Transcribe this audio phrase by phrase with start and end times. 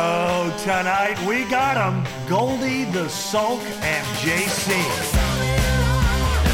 [0.00, 2.06] Oh, tonight we got them.
[2.28, 4.70] Goldie, the Sulk, and JC.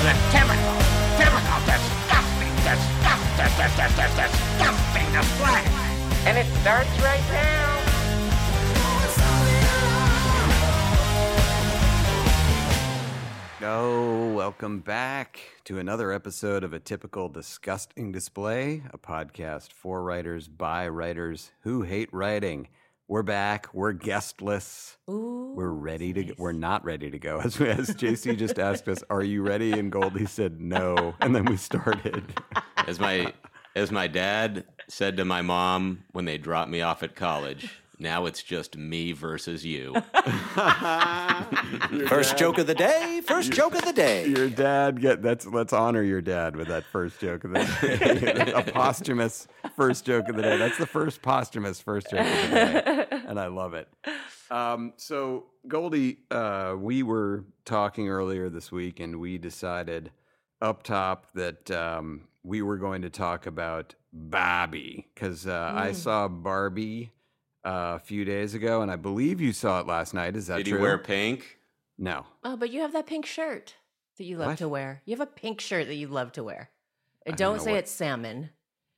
[0.00, 0.76] The typical,
[1.20, 5.62] typical disgusting, disgusting, disgusting, disgusting display.
[6.24, 7.80] And it starts right now.
[13.60, 20.48] Oh, welcome back to another episode of A Typical Disgusting Display, a podcast for writers
[20.48, 22.68] by writers who hate writing.
[23.06, 23.72] We're back.
[23.74, 24.96] We're guestless.
[25.10, 26.24] Ooh, We're ready to.
[26.24, 26.34] Go.
[26.38, 27.38] We're not ready to go.
[27.44, 31.44] As, as JC just asked us, "Are you ready?" and Goldie said no, and then
[31.44, 32.40] we started.
[32.86, 33.32] as my
[33.76, 38.26] as my dad said to my mom when they dropped me off at college now
[38.26, 39.94] it's just me versus you
[42.08, 43.20] First joke of the day.
[43.24, 44.26] First joke of the day.
[44.26, 48.52] Your dad get that's let's honor your dad with that first joke of the day.
[48.52, 50.56] a posthumous first joke of the day.
[50.56, 53.06] That's the first posthumous first joke of the day.
[53.28, 53.88] And I love it.
[54.50, 60.10] Um, so Goldie, uh, we were talking earlier this week and we decided
[60.60, 65.94] up top that um, we were going to talk about Barbie because uh, I Mm.
[65.96, 67.10] saw Barbie
[67.64, 70.36] uh, a few days ago and I believe you saw it last night.
[70.36, 70.78] Is that did true?
[70.78, 71.58] you wear pink
[71.98, 72.26] No.
[72.42, 73.74] Oh, but you have that pink shirt
[74.18, 74.58] that you love What?
[74.58, 75.02] to wear.
[75.04, 76.70] You have a pink shirt that you love to wear.
[77.26, 78.50] And don't don't say what- it's salmon.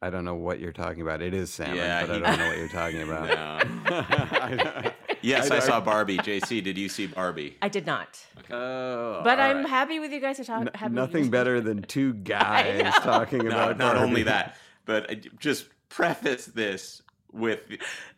[0.03, 1.23] I don't know what you're talking about.
[1.23, 4.95] It is salmon, Yeah, but I don't know what you're talking about.
[5.23, 8.21] yes I- i saw barbie jc did you see barbie I did not.
[8.51, 9.67] Oh, But I'm right.
[9.67, 10.61] happy with you guys to talk.
[10.61, 15.27] N- happy with nothing better than two guys talking no, about not only that but
[15.39, 17.03] just preface this
[17.37, 17.61] with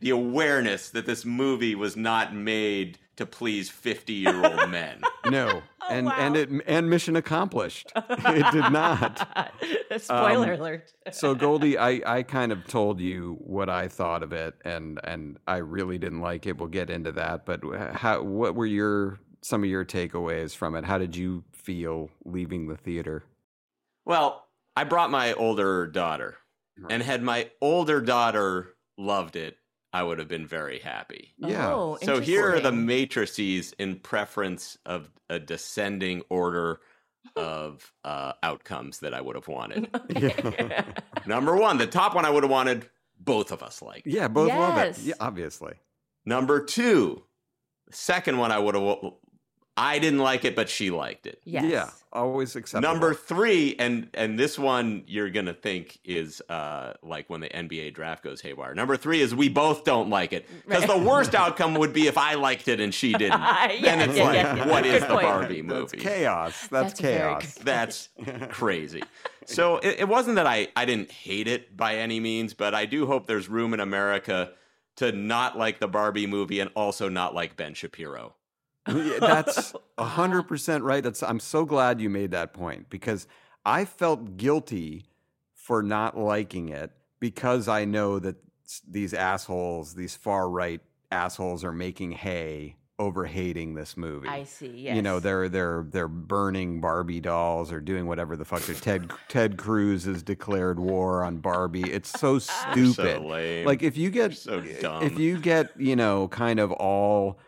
[0.01, 5.63] the awareness that this movie was not made to please 50 year old men No,
[5.91, 7.91] Oh, and and it and mission accomplished.
[7.97, 9.27] it did not.
[9.99, 10.93] Spoiler Um, alert.
[11.13, 15.39] So Goldie, I, I kind of told you what I thought of it, and and
[15.47, 16.59] I really didn't like it.
[16.59, 17.61] We'll get into that, but
[17.95, 20.85] how what were your some of your takeaways from it?
[20.85, 23.25] How did you feel leaving the theater?
[24.05, 24.45] Well,
[24.77, 26.37] I brought my older daughter,
[26.91, 29.57] and had my older daughter loved it,
[29.93, 31.33] I would have been very happy.
[31.39, 31.73] Yeah.
[31.73, 36.81] Oh, So here are the matrices in preference of a descending order
[37.37, 39.89] of uh, outcomes that I would have wanted.
[41.27, 42.89] Number one, the top one I would have wanted,
[43.19, 44.03] both of us like.
[44.05, 44.99] Yeah, both love it.
[44.99, 45.75] Yeah, obviously.
[46.27, 47.23] Number two,
[47.87, 49.13] the second one I would have,
[49.77, 51.41] I didn't like it, but she liked it.
[51.45, 51.65] Yes.
[51.65, 52.93] Yeah, always acceptable.
[52.93, 57.95] Number three, and and this one you're gonna think is uh, like when the NBA
[57.95, 58.75] draft goes haywire.
[58.75, 62.19] Number three is we both don't like it because the worst outcome would be if
[62.19, 63.41] I liked it and she didn't.
[63.41, 64.69] Yeah, then it's yeah, like, yeah, yeah.
[64.69, 65.23] what is the point.
[65.23, 65.99] Barbie That's movie?
[65.99, 66.69] chaos.
[66.69, 67.55] That's, That's chaos.
[67.55, 68.09] That's
[68.51, 69.03] crazy.
[69.47, 72.85] So it, it wasn't that I, I didn't hate it by any means, but I
[72.87, 74.53] do hope there's room in America
[74.97, 78.35] to not like the Barbie movie and also not like Ben Shapiro.
[78.89, 81.03] Yeah, That's hundred percent right.
[81.03, 83.27] That's I'm so glad you made that point because
[83.65, 85.05] I felt guilty
[85.55, 86.91] for not liking it
[87.21, 88.37] because I know that
[88.89, 90.81] these assholes, these far right
[91.11, 94.27] assholes, are making hay over hating this movie.
[94.29, 94.67] I see.
[94.69, 94.97] Yes.
[94.97, 98.63] You know, they're they're they're burning Barbie dolls or doing whatever the fuck.
[98.63, 101.89] they're- Ted Ted Cruz has declared war on Barbie.
[101.91, 102.95] It's so stupid.
[102.95, 103.67] So lame.
[103.67, 105.03] Like if you get so dumb.
[105.05, 107.39] if you get you know kind of all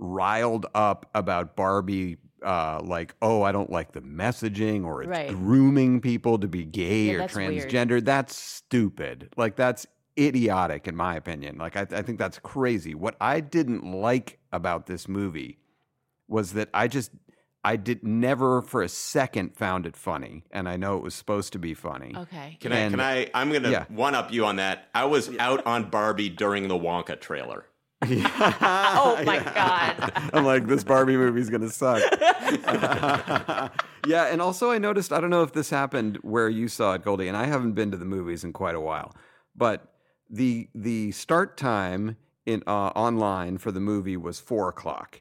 [0.00, 2.16] riled up about Barbie.
[2.42, 5.28] Uh, like, oh, I don't like the messaging, or it's Right.
[5.28, 7.68] grooming people to be gay Yeah, or that's weird.
[7.70, 8.02] transgender.
[8.02, 9.28] That's stupid.
[9.36, 9.86] Like, that's
[10.18, 11.58] idiotic, in my opinion.
[11.58, 12.94] Like, I, I think that's crazy.
[12.94, 15.58] What I didn't like about this movie
[16.28, 17.10] was that I just
[17.62, 21.52] I did never for a second found it funny, and I know it was supposed
[21.52, 22.14] to be funny.
[22.16, 22.56] Okay.
[22.58, 22.88] Can I?
[22.88, 23.30] Can I?
[23.34, 23.84] I'm gonna Yeah.
[23.90, 24.88] one up you on that.
[24.94, 27.66] I was out on Barbie during the Wonka trailer.
[28.92, 30.30] Oh my god.
[30.32, 32.02] I'm like, this Barbie movie's gonna suck.
[34.06, 37.02] yeah, and also I noticed I don't know if this happened where you saw it,
[37.02, 39.14] Goldie, and I haven't been to the movies in quite a while,
[39.54, 39.94] but
[40.28, 42.16] the the start time
[42.46, 45.20] in uh, online for the movie was four o'clock.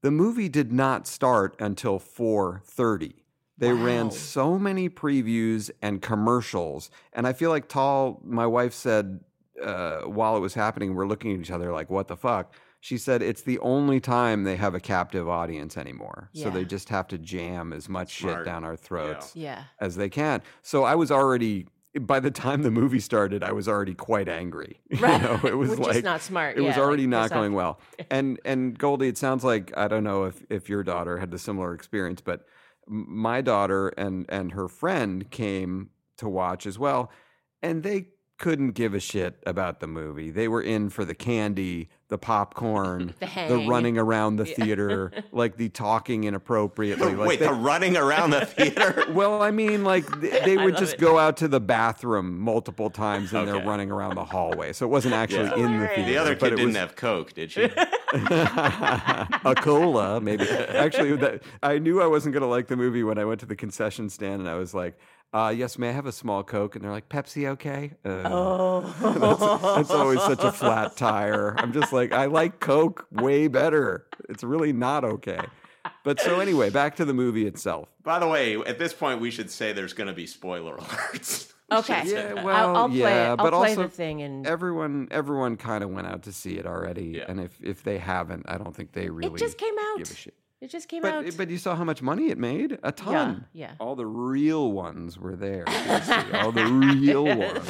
[0.00, 3.24] The movie did not start until four thirty.
[3.56, 9.20] They ran so many previews and commercials, and I feel like Tall, my wife said
[9.62, 12.98] uh, while it was happening, we're looking at each other like, "What the fuck?" She
[12.98, 17.08] said it's the only time they have a captive audience anymore, so they just have
[17.08, 19.64] to jam as much shit down our throats Yeah.
[19.80, 20.42] as they can.
[20.62, 21.66] So I was already.
[22.00, 24.80] By the time the movie started, I was already quite angry.
[24.90, 25.22] You Right.
[25.22, 26.56] know, it was Which is like not smart.
[26.58, 27.36] It was Yeah, like, already not piss off.
[27.38, 27.78] going well.
[28.10, 31.38] And and Goldie, it sounds like I don't know if if your daughter had a
[31.38, 32.46] similar experience, but
[32.88, 37.10] my daughter and and her friend came to watch as well,
[37.62, 40.30] and they couldn't give a shit about the movie.
[40.30, 43.68] They were in for the candy, the popcorn, The hang.
[43.68, 47.14] running around the theater, like the talking inappropriately.
[47.14, 49.04] Like Wait, they- the running around the theater.
[49.10, 51.00] well, I mean, like th- they would just it.
[51.00, 54.72] go out to the bathroom multiple times and they're running around the hallway.
[54.72, 55.66] So it wasn't actually Yeah.
[55.66, 56.04] in the theater.
[56.04, 57.70] the other but kid it didn't was- have Coke, did she?
[58.38, 60.48] a cola, maybe.
[60.48, 63.46] Actually, that, I knew I wasn't going to like the movie when I went to
[63.46, 64.98] the concession stand and I was like,
[65.34, 66.76] uh, yes, may I have a small Coke?
[66.76, 67.92] And they're like, Pepsi, okay?
[68.04, 69.74] Uh, Oh.
[69.76, 71.54] That's always such a flat tire.
[71.58, 74.06] I'm just like, I like Coke way better.
[74.28, 75.40] It's really not okay.
[76.04, 77.88] But so anyway, back to the movie itself.
[78.02, 81.52] By the way, at this point, we should say there's going to be spoiler alerts.
[81.72, 82.02] Okay.
[82.06, 83.36] Yeah, I'll- well, I'll, play yeah, it.
[83.36, 86.56] but I'll play also the thing and everyone everyone kind of went out to see
[86.58, 87.24] it already, Yeah.
[87.28, 89.98] and if if they haven't, I don't think they really it just came out.
[89.98, 90.34] give a shit.
[90.60, 91.36] It just came But out.
[91.36, 92.78] but you saw how much money it made?
[92.82, 93.46] A ton.
[93.52, 93.72] yeah.
[93.80, 95.64] All the real ones were there.
[95.66, 96.12] Casey.
[96.32, 97.68] All the real ones.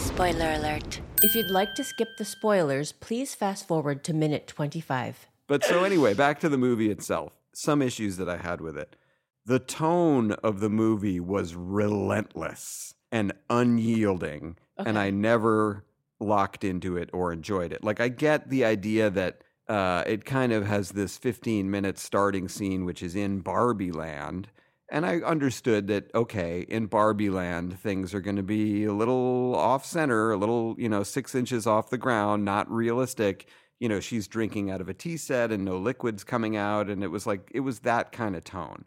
[0.00, 1.00] Spoiler alert.
[1.22, 5.26] if you'd like to skip the spoilers, please fast forward to minute 25.
[5.46, 7.34] But so anyway, back to the movie itself.
[7.52, 8.96] Some issues that I had with it.
[9.44, 15.84] The tone of the movie was relentless and unyielding, and I never
[16.20, 17.82] locked into it or enjoyed it.
[17.82, 22.48] Like I get the idea that uh, it kind of has this 15 minute starting
[22.48, 24.48] scene, which is in Barbie Land.
[24.90, 29.54] And I understood that, okay, in Barbie Land, things are going to be a little
[29.54, 33.48] off center, a little, you know, six inches off the ground, not realistic.
[33.80, 36.88] You know, she's drinking out of a tea set and no liquids coming out.
[36.88, 38.86] And it was like, it was that kind of tone.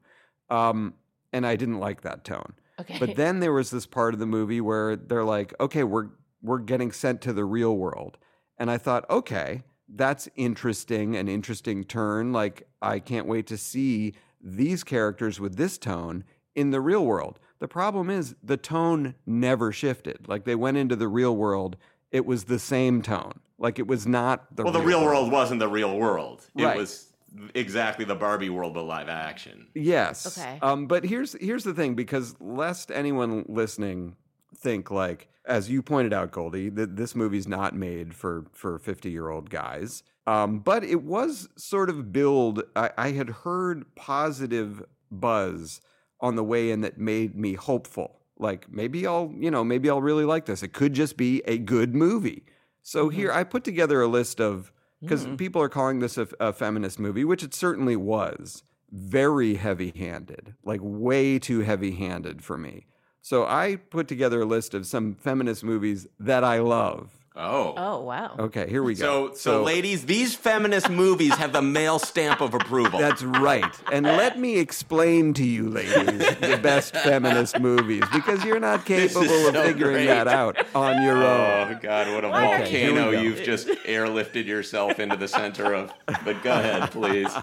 [0.49, 0.95] Um,
[1.31, 2.53] and I didn't like that tone.
[2.79, 2.97] Okay.
[2.97, 6.09] But then there was this part of the movie where they're like, okay, we're
[6.41, 8.17] we're getting sent to the real world.
[8.57, 12.31] And I thought, okay, that's interesting, an interesting turn.
[12.33, 16.23] Like, I can't wait to see these characters with this tone
[16.55, 17.39] in the real world.
[17.59, 20.27] The problem is the tone never shifted.
[20.27, 21.77] Like they went into the real world,
[22.11, 23.39] it was the same tone.
[23.59, 26.47] Like it was not the well, the real world wasn't the real world.
[26.57, 26.75] It Right.
[26.77, 27.13] was
[27.53, 29.67] exactly the Barbie world, but live action.
[29.75, 30.37] Yes.
[30.37, 30.57] Okay.
[30.61, 34.15] Um, but here's here's the thing, because lest anyone listening
[34.57, 39.09] think like, as you pointed out, Goldie, that this movie's not made for for 50
[39.09, 40.03] year old guys.
[40.27, 42.63] Um, but it was sort of billed.
[42.75, 45.81] I, I had heard positive buzz
[46.19, 48.19] on the way in that made me hopeful.
[48.37, 50.63] Like maybe I'll, you know, maybe I'll really like this.
[50.63, 52.43] It could just be a good movie.
[52.83, 54.71] So here I put together a list of
[55.01, 58.63] because people are calling this a, a feminist movie, which it certainly was.
[58.91, 62.85] Very heavy handed, like way too heavy handed for me.
[63.21, 67.11] So I put together a list of some feminist movies that I love.
[67.33, 67.73] Oh.
[67.77, 68.35] oh, wow.
[68.37, 69.29] Okay, here we go.
[69.29, 72.99] So, so, ladies, these feminist movies have the male stamp of approval.
[72.99, 73.73] That's right.
[73.89, 75.95] And let me explain to you, ladies,
[76.39, 80.07] the best feminist movies because you're not This is capable of so figuring great.
[80.07, 81.73] that out on your oh, own.
[81.73, 82.13] Oh God!
[82.13, 83.21] What a Okay, here volcano go.
[83.21, 85.93] you've just airlifted yourself into the center of.
[86.25, 87.31] But go ahead, please.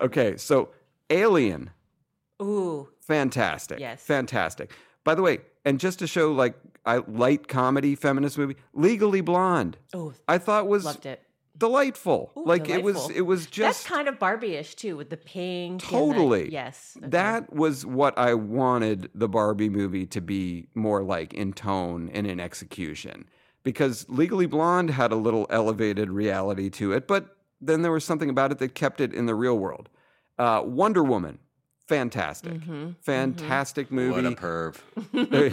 [0.00, 0.70] Okay, so
[1.10, 1.70] Alien,
[2.42, 2.88] Ooh.
[3.16, 3.78] Fantastic.
[3.80, 4.02] Yes.
[4.02, 4.70] Fantastic.
[5.04, 6.54] By the way, and just to show like
[6.86, 9.76] I light comedy feminist movie, Legally Blonde.
[9.94, 11.20] Oh, I thought was loved it.
[11.56, 12.32] delightful.
[12.36, 13.16] Ooh, like it was delightful.
[13.16, 15.72] it was just That's kind of Barbie-ish too, with the pink.
[15.72, 16.52] and the- Totally.
[16.52, 16.96] yes.
[16.98, 17.08] okay.
[17.08, 22.26] That was what I wanted the Barbie movie to be more like in tone and
[22.26, 23.26] in execution.
[23.64, 28.28] Because Legally Blonde had a little elevated reality to it, but then there was something
[28.28, 29.88] about it that kept it in the real world.
[30.36, 31.38] Uh, Wonder Woman,
[31.96, 32.60] fantastic,
[33.00, 34.22] fantastic movie.
[34.22, 34.76] What a perv.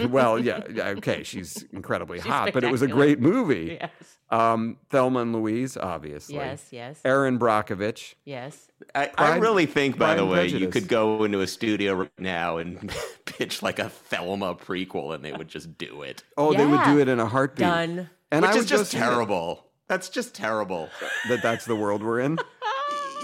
[0.06, 3.78] Uh, well, yeah, yeah, okay, she's incredibly She's hot, but it was a great movie.
[3.90, 4.18] Yes.
[4.32, 6.36] Um, Thelma and Louise, obviously.
[6.36, 7.00] Yes, yes.
[7.04, 8.14] Erin Brockovich.
[8.26, 8.70] Yes.
[8.94, 11.96] I, I really think, by Pride the and way, you could go into a studio
[11.96, 12.92] right now and
[13.26, 16.24] pitch like a Thelma prequel, and they would just do it.
[16.38, 17.66] Oh, they would do it in a heartbeat.
[17.66, 18.10] Done.
[18.32, 19.02] And Which I is just see it.
[19.02, 19.66] terrible.
[19.88, 20.90] That's just terrible.
[21.30, 22.38] That that's the world we're in.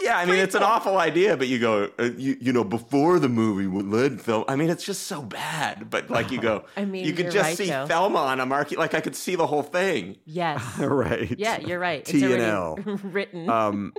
[0.05, 3.17] Yeah, I mean, it's an awful idea, but you go, uh, you, you know, before
[3.17, 4.45] the movie led Thelma.
[4.47, 5.89] I mean, it's just so bad.
[5.89, 7.87] But like you go, I mean, you could just right, see though.
[7.87, 8.75] Thelma on a marquee.
[8.75, 10.17] Like I could see the whole thing.
[10.25, 10.61] Yes.
[10.79, 11.33] right.
[11.39, 12.05] Yeah, you're right.
[12.05, 13.49] T and L written.
[13.49, 13.93] um,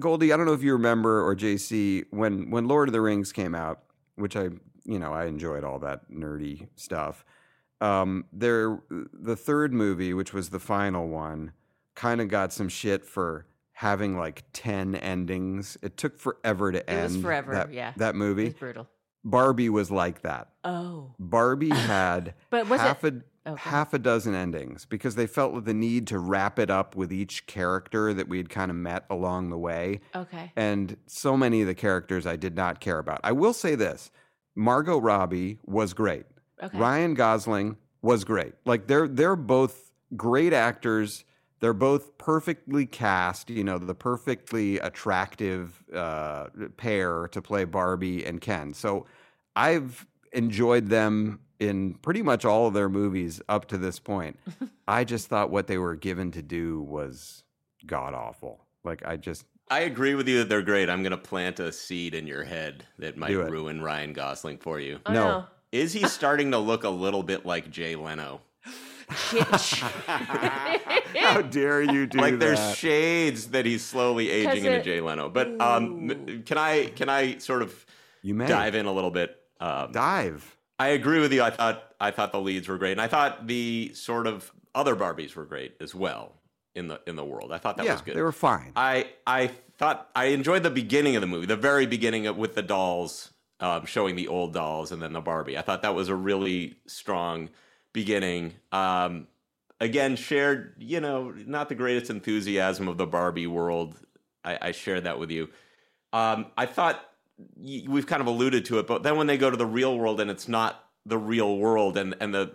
[0.00, 3.32] Goldie, I don't know if you remember or JC when when Lord of the Rings
[3.32, 3.84] came out,
[4.16, 4.48] which I
[4.84, 7.24] you know I enjoyed all that nerdy stuff.
[7.80, 11.52] Um, there, the third movie, which was the final one,
[11.94, 13.46] kind of got some shit for
[13.82, 15.76] having like ten endings.
[15.82, 17.00] It took forever to end.
[17.00, 17.92] It was forever, That, yeah.
[17.96, 18.44] that it movie.
[18.44, 18.88] was brutal.
[19.24, 20.48] Barbie was like that.
[20.64, 21.14] Oh.
[21.18, 23.12] Barbie had But was it- half a
[23.44, 26.94] Oh, go half a dozen endings because they felt the need to wrap it up
[26.94, 29.98] with each character that we had kind of met along the way.
[30.14, 30.52] Okay.
[30.54, 33.18] And so many of the characters I did not care about.
[33.24, 34.12] I will say this:
[34.54, 36.24] Margot Robbie was great.
[36.62, 36.78] Okay.
[36.78, 38.52] Ryan Gosling was great.
[38.64, 41.24] Like they're they're both great actors.
[41.62, 43.48] They're both perfectly cast.
[43.48, 48.74] You know, the perfectly attractive uh, pair to play Barbie and Ken.
[48.74, 49.06] So
[49.54, 54.40] I've enjoyed them in pretty much all of their movies up to this point.
[54.88, 57.44] I just thought what they were given to do was
[57.86, 58.66] god awful.
[58.82, 60.90] Like I just I agree with you that they're great.
[60.90, 64.80] I'm going to plant a seed in your head that might ruin Ryan Gosling for
[64.80, 64.98] you.
[65.06, 65.28] Oh, no.
[65.28, 65.44] no.
[65.70, 68.40] Is he starting to look a little bit like Jay Leno?
[69.14, 69.46] Shit,
[71.16, 72.22] How dare you do that?
[72.22, 75.28] like there's shades that he's slowly aging into it- Jay Leno.
[75.28, 77.86] But um, can I can I sort of
[78.22, 79.36] you may dive in a little bit?
[79.60, 80.56] Um, dive.
[80.78, 81.42] I agree with you.
[81.42, 84.96] I thought I thought the leads were great, and I thought the sort of other
[84.96, 86.34] Barbies were great as well
[86.74, 87.52] in the in the world.
[87.52, 88.16] I thought that yeah, was good.
[88.16, 88.72] they were fine.
[88.74, 92.54] I I thought I enjoyed the beginning of the movie, the very beginning of, with
[92.54, 95.56] the dolls, um, showing the old dolls and then the Barbie.
[95.58, 97.50] I thought that was a really strong
[97.92, 98.54] beginning.
[98.70, 99.26] Um,
[99.80, 103.96] again, shared you know not the greatest enthusiasm of the Barbie world.
[104.44, 105.48] I, I shared that with you.
[106.12, 107.02] Um, I thought
[107.56, 110.20] we've kind of alluded to it, but then when they go to the real world
[110.20, 112.52] and it's not the real world, and and the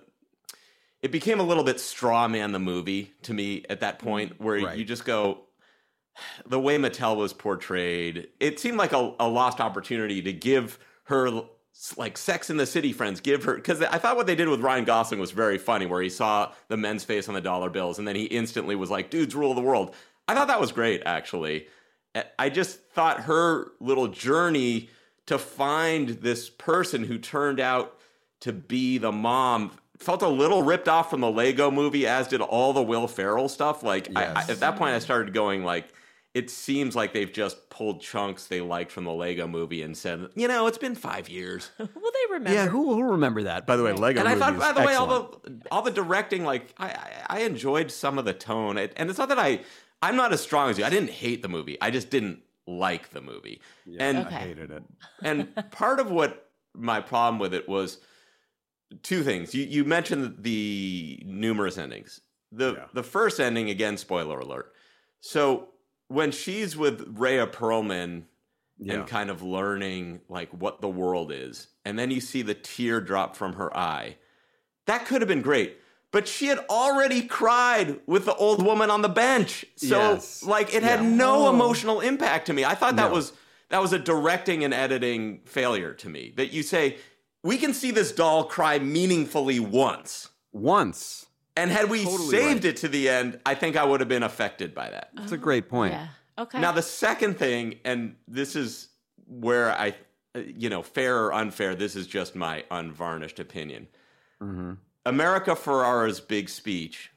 [1.01, 4.60] it became a little bit straw man the movie to me at that point, where
[4.60, 4.77] Right.
[4.77, 5.44] you just go
[6.48, 8.27] the way Mattel was portrayed.
[8.39, 11.44] It seemed like a, a lost opportunity to give her
[11.96, 14.62] like Sex in the City friends, give her because I thought what they did with
[14.62, 18.00] Ryan Gosling was very funny, where he saw the men's face on the dollar bills,
[18.00, 19.96] and then he instantly was like, "Dudes rule the world."
[20.27, 21.67] I thought that was great, actually.
[22.39, 24.89] I just thought her little journey
[25.27, 27.98] to find this person who turned out
[28.41, 32.41] to be the mom felt a little ripped off from the Lego movie, as did
[32.41, 33.84] all the Will Ferrell stuff.
[33.84, 35.88] Like I, I, at that point, I started going like,
[36.38, 40.27] it seems like they've just pulled chunks they liked from the Lego movie and said,
[40.36, 41.72] you know, it's been five years.
[41.79, 42.53] will they remember?
[42.53, 43.65] Yeah, who will remember that?
[43.65, 44.20] By the way, Lego.
[44.20, 47.12] and I thought, by is the way, all the all the directing, like I, I,
[47.29, 49.62] I enjoyed some of the tone, It- and it's not that I,
[50.01, 50.86] I'm not as strong as you.
[50.86, 51.77] I didn't hate the movie.
[51.82, 53.62] I just didn't like the movie.
[54.00, 54.36] and Okay.
[54.36, 54.84] I hated it.
[55.24, 58.00] and part of what my problem with it was
[59.01, 59.56] two things.
[59.56, 62.22] You you mentioned the numerous endings.
[62.51, 62.86] The Yeah.
[62.94, 64.74] the first ending again, spoiler alert.
[65.20, 65.70] So
[66.07, 68.23] when she's with Rhea Perlman
[68.79, 68.93] Yeah.
[68.95, 73.01] and kind of learning like what the world is, and then you see the tear
[73.01, 74.17] drop from her eye,
[74.85, 75.77] that could have been great.
[76.11, 79.65] But she had already cried with the old woman on the bench.
[79.75, 80.41] So Yes.
[80.43, 81.09] like it had Yeah.
[81.09, 81.49] no Oh.
[81.49, 82.63] emotional impact to me.
[82.63, 83.15] I thought that No.
[83.15, 83.33] was
[83.69, 86.33] that was a directing and editing failure to me.
[86.37, 86.97] That you say
[87.43, 90.29] we can see this doll cry meaningfully once.
[90.53, 91.26] Once.
[91.57, 92.73] And had we Totally saved right.
[92.73, 95.09] it to the end, I think I would have been affected by that.
[95.15, 95.93] That's a great point.
[95.93, 96.07] Yeah.
[96.37, 96.61] Okay.
[96.61, 98.89] Now, the second thing, and this is
[99.25, 99.95] where I,
[100.35, 103.87] you know, fair or unfair, this is just my unvarnished opinion.
[104.39, 104.73] hmm
[105.05, 107.11] America Ferrera's big speech,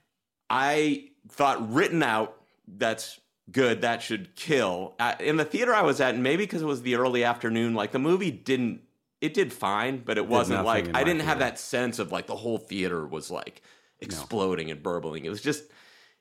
[0.48, 3.18] I thought written out, that's
[3.50, 4.94] good, that should kill.
[5.00, 7.74] Uh, in the theater I was at, and maybe because it was the early afternoon,
[7.74, 8.82] like the movie didn't,
[9.20, 12.36] it did fine, but it wasn't like, I didn't have that sense of like the
[12.36, 13.60] whole theater was like
[14.00, 15.24] exploding and burbling.
[15.24, 15.64] It was just,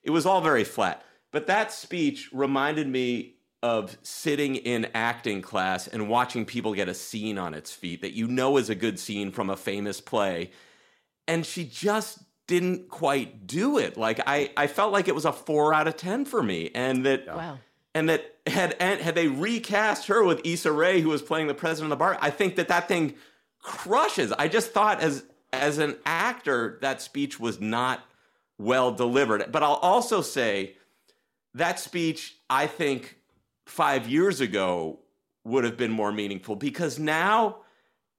[0.02, 1.04] it was all very flat.
[1.32, 6.94] But that speech reminded me of sitting in acting class and watching people get a
[6.94, 10.50] scene on its feet that you know is a good scene from a famous play.
[11.28, 13.96] And she just didn't quite do it.
[13.96, 16.70] Like I, I felt like it was a four out of ten for me.
[16.74, 17.58] And that wow.
[17.94, 21.54] and that had and had they recast her with Issa Rae, who was playing the
[21.54, 23.14] president of the bar, I think that that thing
[23.62, 24.32] crushes.
[24.32, 25.22] I just thought as
[25.52, 28.04] as an actor, that speech was not
[28.58, 29.50] well delivered.
[29.50, 30.76] But I'll also say
[31.54, 33.16] that speech, I think,
[33.66, 35.00] five years ago
[35.44, 37.58] would have been more meaningful because now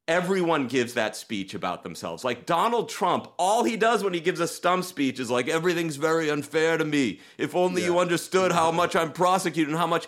[0.07, 2.23] everyone gives that speech about themselves.
[2.23, 5.95] Like Donald Trump, all he does when he gives a stump speech is like, everything's
[5.95, 7.19] very unfair to me.
[7.37, 10.07] If only you understood how much I'm prosecuted and how much.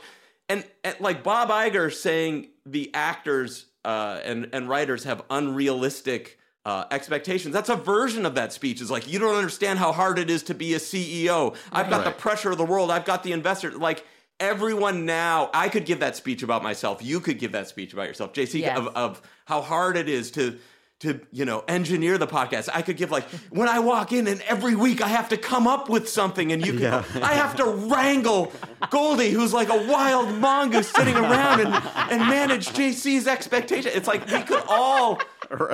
[0.50, 6.86] And, and like Bob Iger saying the actors uh, and, and writers have unrealistic uh,
[6.92, 7.54] expectations.
[7.54, 8.82] That's a version of that speech.
[8.82, 11.56] Is like, you don't understand how hard it is to be a CEO.
[11.72, 12.90] I've got the pressure of the world.
[12.92, 13.72] I've got the investor.
[13.72, 14.06] Like,
[14.40, 17.02] everyone now, I could give that speech about myself.
[17.04, 18.78] You could give that speech about yourself, JC, Yes.
[18.78, 20.58] of, of how hard it is to
[21.00, 22.70] to you know engineer the podcast.
[22.74, 25.68] I could give like when I walk in and every week I have to come
[25.68, 26.94] up with something, and you can.
[27.22, 28.54] I have to wrangle
[28.90, 31.74] Goldie, who's like a wild mongoose sitting around and
[32.10, 33.92] and manage JC's expectation.
[33.94, 35.20] It's like we could all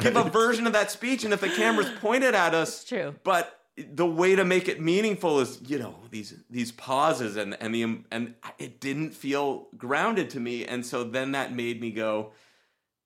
[0.01, 3.15] give a version of that speech, and if the camera's pointed at us, true.
[3.23, 7.73] But the way to make it meaningful is you know these these pauses and and
[7.73, 12.31] the and it didn't feel grounded to me and so then that made me go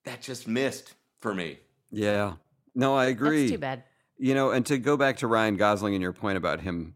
[0.04, 1.60] that just missed for me
[1.92, 2.34] Yeah.
[2.76, 3.42] No, I agree.
[3.42, 3.84] That's too bad.
[4.18, 6.96] You know, and to go back to Ryan Gosling and your point about him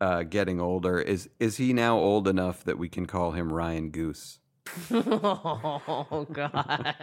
[0.00, 3.90] uh, getting older, is is he now old enough that we can call him Ryan
[3.90, 4.40] Goose?
[4.92, 6.94] Oh God.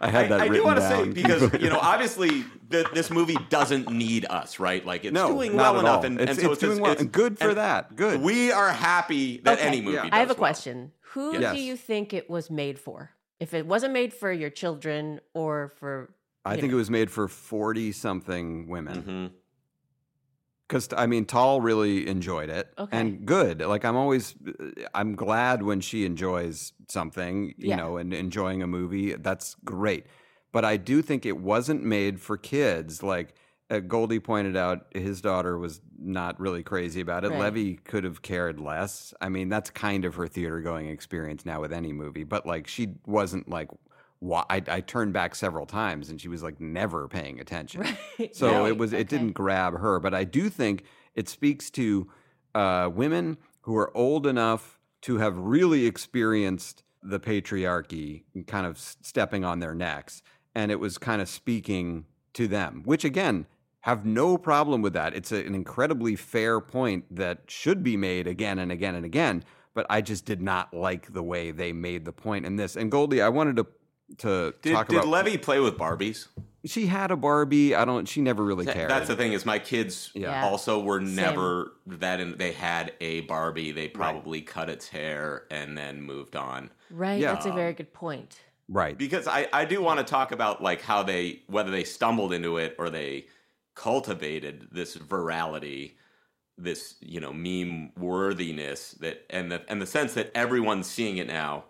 [0.00, 3.10] I had that I, I do want to say because you know obviously the, this
[3.10, 6.04] movie doesn't need us right like it's no, doing well enough all.
[6.06, 6.92] and, it's, and so it's, it's, doing well.
[6.92, 7.94] it's- and good for and that.
[7.96, 8.20] Good.
[8.20, 9.66] we are happy that Okay.
[9.68, 10.02] any movie Yeah.
[10.04, 10.36] does I have a well.
[10.36, 10.92] question.
[11.12, 11.54] Who Yes.
[11.54, 13.10] do you think it was made for?
[13.38, 16.76] If it wasn't made for your children or for I think know.
[16.76, 19.02] it was made for forty something women.
[19.02, 19.30] Mhm.
[20.72, 22.98] Because I mean, Tall really enjoyed it Okay.
[22.98, 23.60] and good.
[23.60, 24.34] Like I'm always,
[24.94, 27.76] I'm glad when she enjoys something, you Yeah.
[27.76, 29.14] know, and enjoying a movie.
[29.14, 30.06] That's great.
[30.50, 33.02] But I do think it wasn't made for kids.
[33.02, 33.34] Like
[33.68, 37.30] uh, Goldie pointed out, his daughter was not really crazy about it.
[37.30, 37.40] Right.
[37.40, 39.12] Levy could have cared less.
[39.20, 42.24] I mean, that's kind of her theater going experience now with any movie.
[42.24, 43.68] But like, she wasn't like.
[44.22, 47.82] Why, I, I turned back several times and she was like never paying attention.
[48.18, 48.36] Right.
[48.36, 49.04] So it was it Okay.
[49.04, 50.84] didn't grab her, but I do think
[51.16, 52.08] it speaks to
[52.54, 59.44] uh, women who are old enough to have really experienced the patriarchy, kind of stepping
[59.44, 60.22] on their necks,
[60.54, 62.04] and it was kind of speaking
[62.34, 63.46] to them, which again
[63.80, 65.14] have no problem with that.
[65.16, 69.42] It's a, an incredibly fair point that should be made again and again and again.
[69.74, 72.76] But I just did not like the way they made the point in this.
[72.76, 73.66] And Goldie, I wanted to
[74.18, 75.08] to did, talk did about.
[75.08, 76.28] Levy play with Barbies
[76.64, 77.74] she had a Barbie.
[77.74, 78.06] I don't.
[78.06, 78.88] She never really cared.
[78.90, 80.44] That's the thing is my kids Yeah.
[80.44, 81.14] also were Same.
[81.16, 83.72] never that in, they had a Barbie.
[83.72, 86.70] They probably cut its hair and then moved on.
[86.90, 87.20] right.
[87.20, 87.32] Yeah.
[87.32, 88.40] That's a very good point.
[88.68, 88.96] right.
[88.96, 92.58] Because I, I do want to talk about like how they whether they stumbled into
[92.58, 93.26] it or they
[93.74, 95.92] cultivated this virality,
[96.56, 101.26] this you know meme worthiness that and the and the sense that everyone's seeing it
[101.26, 101.64] now,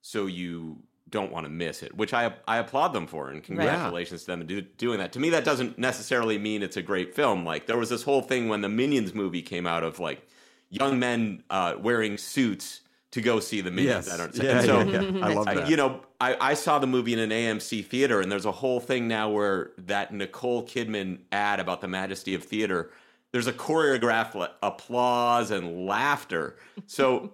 [0.00, 4.22] so you don't want to miss it, which I I applaud them for and congratulations
[4.22, 5.12] to them do, doing that.
[5.12, 7.44] To me, that doesn't necessarily mean it's a great film.
[7.44, 10.26] Like there was this whole thing when the Minions movie came out of like
[10.68, 14.06] young men uh, wearing suits to go see the Minions.
[14.06, 14.14] Yes.
[14.14, 14.34] I don't.
[14.36, 15.26] Yeah, so yeah, yeah.
[15.26, 15.68] I love that.
[15.68, 18.80] you know, I, I saw the movie in an AMC theater, and there's a whole
[18.80, 22.90] thing now where that Nicole Kidman ad about the majesty of theater.
[23.32, 26.56] There's a choreographed applause and laughter.
[26.86, 27.32] So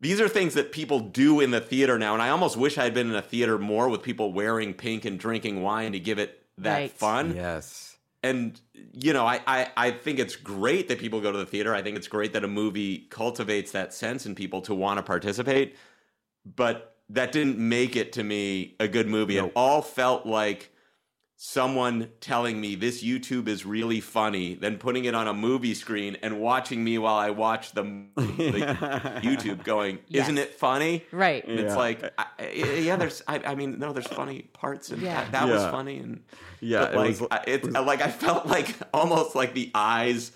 [0.00, 2.84] these are things that people do in the theater now, and I almost wish I
[2.84, 6.18] had been in a theater more with people wearing pink and drinking wine to give
[6.18, 6.90] it that Right.
[6.90, 7.96] fun Yes.
[8.24, 8.60] and
[8.92, 11.82] you know I, I i think it's great that people go to the theater i
[11.82, 15.76] think it's great that a movie cultivates that sense in people to want to participate
[16.56, 20.72] but that didn't make it to me a good movie it all felt like
[21.40, 26.16] someone telling me this youtube is really funny then putting it on a movie screen
[26.20, 27.82] and watching me while i watch the,
[28.16, 30.46] the youtube going isn't Yes.
[30.46, 31.46] it funny Right.
[31.46, 35.00] and it's like I, I- yeah there's I, I mean no there's funny parts and
[35.00, 35.22] Yeah.
[35.30, 36.24] that, that was funny and
[36.60, 40.32] Yeah, it like was- I- it's like I felt like almost like the eyes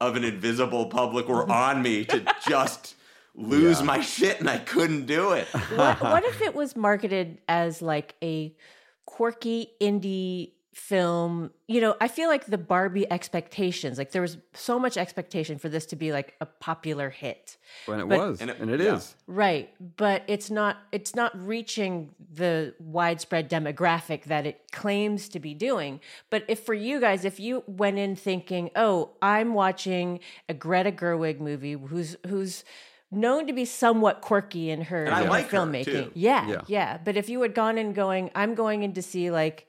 [0.00, 2.96] of an invisible public were on me to just
[3.36, 3.86] lose Yeah.
[3.86, 5.46] my shit, and I couldn't do it.
[5.76, 8.52] what, what if it was marketed as like a
[9.14, 11.50] quirky indie film?
[11.66, 15.68] You know, I feel like the Barbie expectations, like there was so much expectation for
[15.68, 17.56] this to be like a popular hit.
[17.86, 18.96] When it But- was, And and it- it yeah.
[18.96, 19.14] is.
[19.26, 25.54] Right, but it's not it's not reaching the widespread demographic that it claims to be
[25.54, 26.00] doing.
[26.30, 30.92] But if for you guys if you went in thinking, "Oh, I'm watching a Greta
[30.92, 32.64] Gerwig movie who's who's
[33.10, 36.12] known to be somewhat quirky in her, And I like filmmaking.
[36.14, 36.60] Yeah, Yeah.
[36.66, 39.66] yeah, But if you had gone in going, I'm going in to see like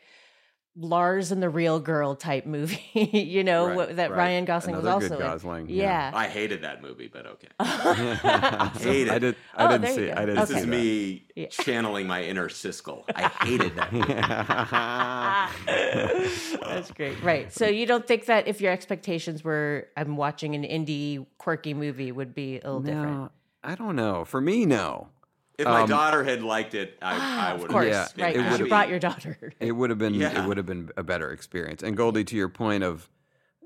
[0.78, 4.18] Lars and the Real Girl type movie, you know, Right, what, that right.
[4.18, 5.32] Ryan Gosling Another was good also in.
[5.32, 6.12] Gosling, yeah.
[6.12, 6.18] Yeah.
[6.18, 7.48] I hated that movie, but okay.
[7.60, 9.12] I hate it.
[9.12, 9.36] I did.
[9.54, 10.06] I Oh, didn't see.
[10.08, 10.14] go.
[10.14, 11.48] I didn't This see is me Yeah.
[11.48, 13.04] channeling my inner Siskel.
[13.14, 14.14] I hated that movie.
[15.66, 17.22] That's great.
[17.22, 17.52] Right.
[17.52, 22.12] So you don't think that if your expectations were I'm watching an indie quirky movie
[22.12, 23.12] would be a little different?
[23.12, 23.30] No,
[23.64, 24.26] I don't know.
[24.26, 25.10] For me, no.
[25.58, 27.86] If my Um, daughter had liked it, I, I Of would course.
[27.88, 28.36] Yeah, right.
[28.36, 29.54] it You would've- brought your daughter.
[29.60, 30.14] It would have been.
[30.16, 30.44] Yeah.
[30.44, 31.84] It would have been a better experience.
[31.84, 33.10] And Goldie, to your point of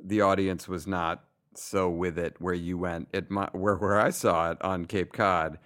[0.03, 3.07] the audience was not so with it where you went.
[3.13, 5.57] It my, where where I saw it on Cape Cod.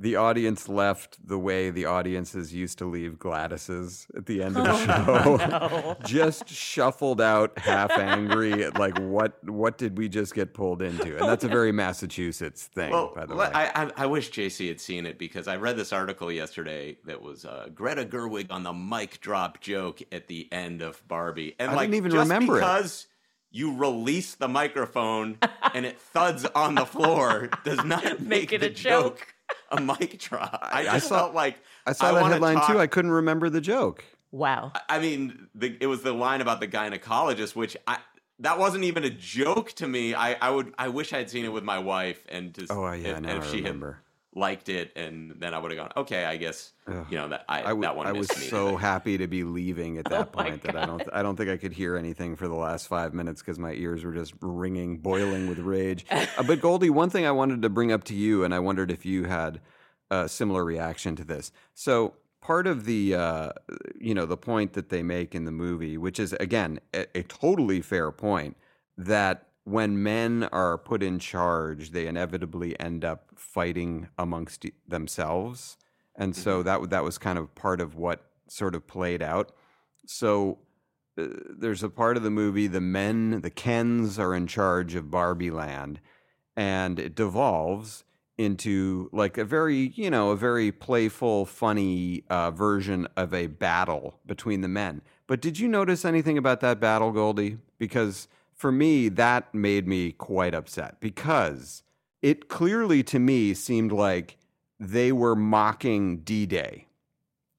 [0.00, 4.64] The audience left the way the audiences used to leave Gladys's at the end of
[4.64, 5.96] the show.
[6.06, 11.16] Just shuffled out, half angry, like what what did we just get pulled into?
[11.18, 13.50] And that's a very Massachusetts thing, Well, by the way.
[13.52, 17.20] I, I, I wish JC had seen it because I read this article yesterday that
[17.20, 21.72] was uh, Greta Gerwig on the mic drop joke at the end of Barbie, and
[21.72, 22.60] I like didn't even just remember it.
[22.60, 23.06] because
[23.50, 25.38] you release the microphone
[25.74, 29.34] and it thuds on the floor does not make, it the a joke.
[29.70, 30.58] A mic drop.
[30.62, 32.78] I I just saw- felt like I saw that headline talk- too.
[32.78, 34.04] I couldn't remember the joke.
[34.30, 34.72] Wow.
[34.88, 37.98] I mean, the, it was the line about the gynecologist, which I
[38.40, 40.14] that wasn't even a joke to me.
[40.14, 42.92] I, I would I wish I had seen it with my wife and just Oh
[42.92, 43.92] yeah, and, now and if I she remember.
[43.92, 44.02] had
[44.34, 46.72] liked it, and then I would have gone, okay, I guess
[47.10, 48.48] you know that I, I, w- that one I was me.
[48.48, 51.50] so happy to be leaving at that Oh point that I don't I don't think
[51.50, 54.98] I could hear anything for the last five minutes because my ears were just ringing,
[54.98, 56.06] boiling with rage.
[56.36, 58.90] Uh, but Goldie, one thing I wanted to bring up to you, and I wondered
[58.90, 59.60] if you had
[60.10, 61.50] a similar reaction to this.
[61.74, 63.52] So part of the uh,
[63.98, 67.22] you know the point that they make in the movie, which is again a, a
[67.24, 68.56] totally fair point,
[68.96, 75.76] that when men are put in charge, they inevitably end up fighting amongst themselves,
[76.16, 79.52] and so that that was kind of part of what sort of played out.
[80.06, 80.58] So
[81.18, 81.26] uh,
[81.58, 85.50] there's a part of the movie the men, the Kens, are in charge of Barbie
[85.50, 86.00] Land,
[86.56, 88.04] and it devolves
[88.38, 94.18] into like a very you know a very playful funny uh, version of a battle
[94.26, 95.02] between the men.
[95.26, 97.58] But did you notice anything about that battle goldie?
[97.78, 98.28] Because
[98.58, 101.82] for me that made me quite upset because
[102.20, 104.36] it clearly to me seemed like
[104.80, 106.86] they were mocking d-day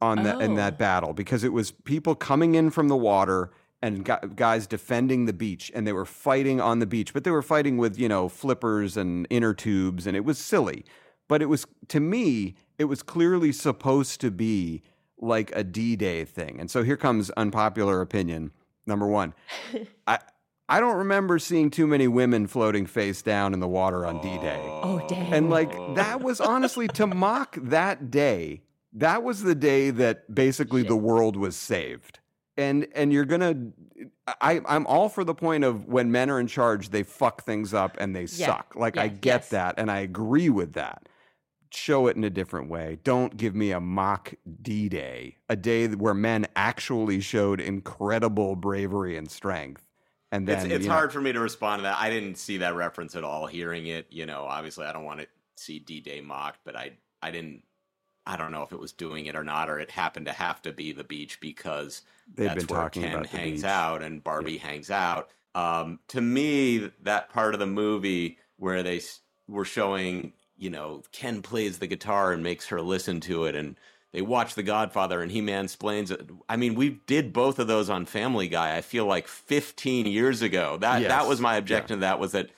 [0.01, 0.55] on that in Oh.
[0.55, 5.33] that battle because it was people coming in from the water and guys defending the
[5.33, 8.27] beach and they were fighting on the beach but they were fighting with you know
[8.29, 10.83] flippers and inner tubes and it was silly.
[11.29, 14.81] But it was to me it was clearly supposed to be
[15.17, 16.59] like a D-Day thing.
[16.59, 18.51] And so here comes unpopular opinion
[18.85, 19.33] number 1
[20.07, 20.19] I
[20.69, 24.61] I don't remember seeing too many women floating face down in the water on D-Day
[24.63, 25.33] Oh, dang.
[25.33, 28.61] and like that was honestly to mock that day.
[28.93, 32.19] That was the day that basically the world was saved.
[32.55, 33.55] And and you're gonna
[34.41, 37.73] I, I'm all for the point of when men are in charge, they fuck things
[37.73, 38.47] up and they Yeah.
[38.47, 38.73] suck.
[38.75, 39.49] Like I get yes.
[39.49, 41.07] that and I agree with that.
[41.71, 42.97] Show it in a different way.
[43.03, 49.15] Don't give me a mock D Day, a day where men actually showed incredible bravery
[49.17, 49.83] and strength.
[50.31, 51.97] And then it's it's you know- hard for me to respond to that.
[51.99, 53.47] I didn't see that reference at all.
[53.47, 56.91] Hearing it, you know, obviously I don't want to see D Day mocked, but I
[57.21, 57.63] I didn't.
[58.25, 60.61] I don't know if it was doing it or not, or it happened to have
[60.61, 63.63] to be the beach because They've that's been where talking Ken about hangs beach.
[63.65, 65.29] out and Barbie hangs out.
[65.55, 69.01] Um, to me, that part of the movie where they
[69.47, 73.75] were showing, you know, Ken plays the guitar and makes her listen to it, and
[74.11, 76.29] they watch The Godfather and he mansplains it.
[76.47, 78.75] I mean, we did both of those on Family Guy.
[78.75, 80.77] I feel like 15 years ago.
[80.79, 81.09] That Yes.
[81.09, 82.49] that was my objection to that was that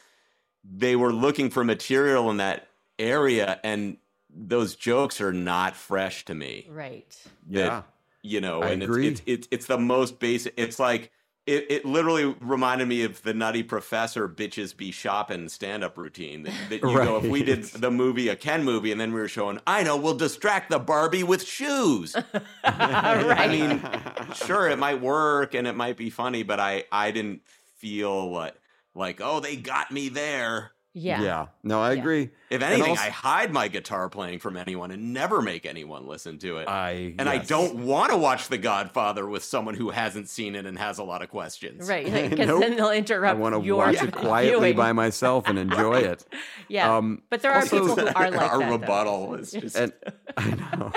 [0.64, 2.68] they were looking for material in that
[3.00, 3.98] area, and
[4.30, 7.18] those jokes are not fresh to me right.
[7.50, 7.82] that Yeah.
[8.22, 9.08] you know I and agree.
[9.08, 11.12] It's, it's it's it's the most basic it's like
[11.52, 16.54] it, it literally reminded me of the nutty professor bitches be shopping stand-up routine that,
[16.70, 19.28] that you know, if we did the movie a ken movie and then we were
[19.28, 22.16] showing i know we'll distract the barbie with shoes.
[22.64, 27.42] I mean sure it might work and it might be funny but i i didn't
[27.78, 28.56] feel like
[28.96, 31.22] like oh they got me there Yeah.
[31.22, 31.46] Yeah.
[31.64, 32.00] No, I Yeah.
[32.02, 32.30] agree.
[32.50, 36.38] if anything also- i hide my guitar playing from anyone and never make anyone listen
[36.40, 40.28] to it I and I don't want to watch The Godfather with someone who hasn't
[40.28, 41.88] seen it and has a lot of questions.
[41.88, 42.06] Right.
[42.30, 42.60] Because Nope.
[42.62, 43.38] then they'll interrupt.
[43.38, 44.76] I want to your watch it quietly viewing.
[44.76, 46.26] by myself and enjoy it.
[46.68, 46.98] Yeah.
[46.98, 48.60] Um, but there are also- people who are like Our that.
[48.60, 48.72] though.
[48.78, 49.94] rebuttal is just And
[50.36, 50.92] I know.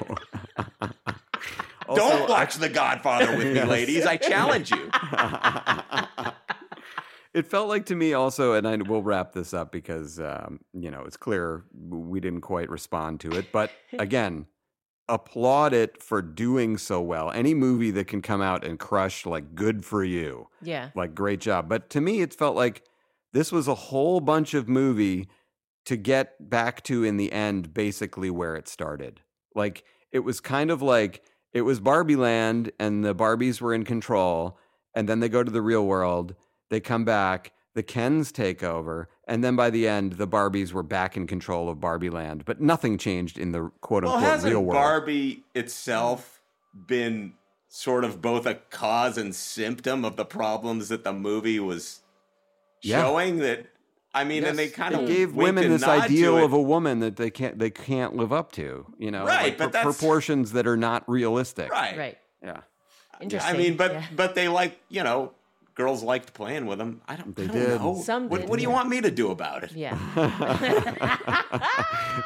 [1.95, 4.07] don't watch The Godfather with me, ladies.
[4.07, 4.91] I challenge you.
[7.35, 10.91] It felt like to me also, and I will wrap this up because um, you
[10.91, 13.53] know it's clear we didn't quite respond to it.
[13.53, 14.47] But again,
[15.09, 17.31] applaud it for doing so well.
[17.31, 20.49] Any movie that can come out and crush, like, good for you.
[20.63, 20.91] Yeah.
[20.95, 21.69] Like, great job.
[21.69, 22.85] But to me, it felt like
[23.33, 25.29] this was a whole bunch of movie
[25.87, 29.21] to get back to in the end, basically where it started.
[29.55, 33.85] Like, it was kind of like it was Barbie Land and the Barbies were in
[33.85, 34.59] control.
[34.95, 36.37] And then they go to the real world,
[36.71, 39.09] they come back, the Kens take over.
[39.27, 42.45] And then by the end, the Barbies were back in control of Barbie Land.
[42.45, 44.75] But nothing changed in the quote Well, unquote hasn't real world.
[44.75, 46.41] Barbie itself
[46.87, 47.35] been
[47.69, 52.01] sort of both a cause and symptom of the problems that the movie was
[52.83, 53.03] Yeah.
[53.03, 53.39] showing?
[53.39, 53.67] That
[54.17, 57.01] I mean, and they Yes, kind it of gave women this ideal of a woman
[57.01, 58.87] that they can't they can't live up to.
[58.99, 61.73] You know, Right, like but pro- that's- proportions that are not realistic.
[61.73, 62.19] right, Right.
[62.43, 62.61] Yeah,
[63.21, 63.55] Interesting.
[63.55, 64.05] I mean, but Yeah.
[64.15, 65.33] but they like you know,
[65.75, 67.01] girls liked playing with them.
[67.09, 67.35] I don't.
[67.35, 67.81] They I don't did.
[67.81, 68.01] know.
[68.03, 68.75] Some what, did, what do you yeah.
[68.75, 69.73] want me to do about it?
[69.73, 69.97] Yeah.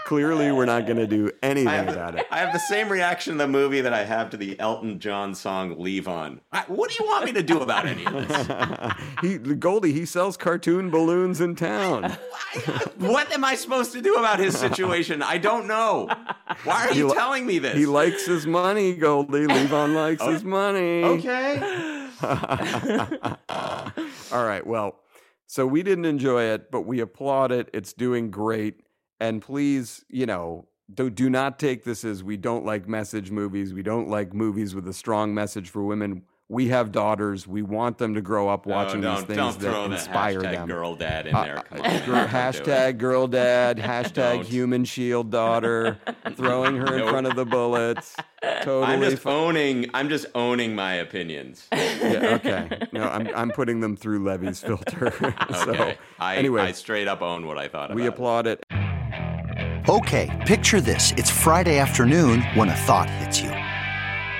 [0.05, 2.27] Clearly, we're not going to do anything I have, about it.
[2.31, 5.35] I have the same reaction to the movie that I have to the Elton John
[5.35, 8.93] song "Levon." I, what do you want me to do about any of this?
[9.23, 12.13] he Goldie, he sells cartoon balloons in town.
[12.99, 15.23] what am I supposed to do about his situation?
[15.23, 16.09] I don't know.
[16.65, 17.77] Why are He you li- telling me this?
[17.77, 19.47] He likes his money, Goldie.
[19.47, 21.05] Levon likes his money.
[21.05, 22.09] okay.
[23.49, 24.67] All right.
[24.67, 25.01] Well,
[25.47, 27.71] so we didn't enjoy it, but we applaud it.
[27.73, 28.83] It's doing great.
[29.21, 33.75] And please, you know, do, do not take this as we don't like message movies.
[33.75, 36.23] We don't like movies with a strong message for women.
[36.51, 37.47] We have daughters.
[37.47, 40.41] We want them to grow up watching no, these things don't throw that the inspire
[40.41, 40.67] hashtag them.
[40.69, 41.59] girl dad in Uh, there.
[41.59, 42.05] uh, Come on, gr- man.
[42.07, 42.29] Don't do it.
[42.31, 44.47] hashtag girl dad, hashtag Don't.
[44.47, 45.99] human shield daughter,
[46.37, 48.17] throwing her in front of the bullets.
[48.63, 49.91] Totally I'm just fu- owning.
[49.93, 51.69] I'm just owning my opinions.
[51.73, 52.79] yeah, okay.
[52.93, 55.13] No, I'm I'm putting them through Levy's filter.
[55.53, 55.99] so Okay.
[56.19, 57.95] I, anyway, I straight up own what I thought.
[57.95, 58.63] we about it.
[58.65, 59.89] applaud it.
[59.89, 61.13] Okay, picture this.
[61.19, 63.48] It's Friday afternoon when a thought hits you.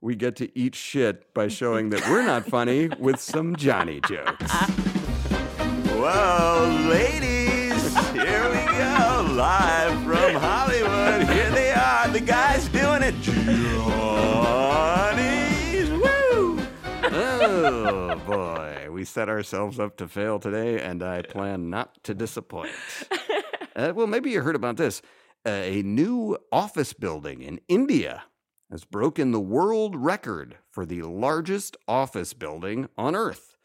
[0.00, 4.50] we get to eat shit by showing that we're not funny with some Johnny jokes.
[5.90, 11.28] Whoa, ladies, here we go, live from Hollywood.
[11.28, 13.20] Here they are, the guys doing it.
[13.20, 13.90] Johnny's,
[15.90, 16.60] woo!
[17.10, 22.70] oh boy, we set ourselves up to fail today, and I plan not to disappoint.
[23.74, 25.02] Uh, well, maybe you heard about this.
[25.46, 28.24] Uh, a new office building in India
[28.70, 33.56] has broken the world record for the largest office building on Earth.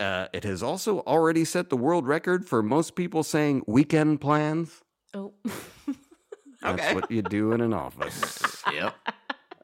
[0.00, 4.82] Uh, it has also already set the world record for most people saying weekend plans.
[5.14, 5.34] Oh.
[6.62, 6.94] That's Okay.
[6.94, 8.62] what you do in an office.
[8.72, 8.94] Yep.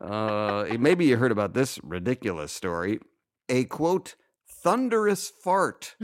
[0.01, 3.01] Uh, maybe you heard about this ridiculous story.
[3.49, 4.17] A quote,
[4.63, 5.97] thunderous fart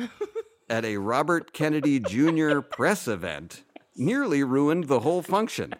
[0.70, 2.60] at a Robert Kennedy Jr.
[2.60, 3.62] press event
[3.94, 5.74] nearly ruined the whole function.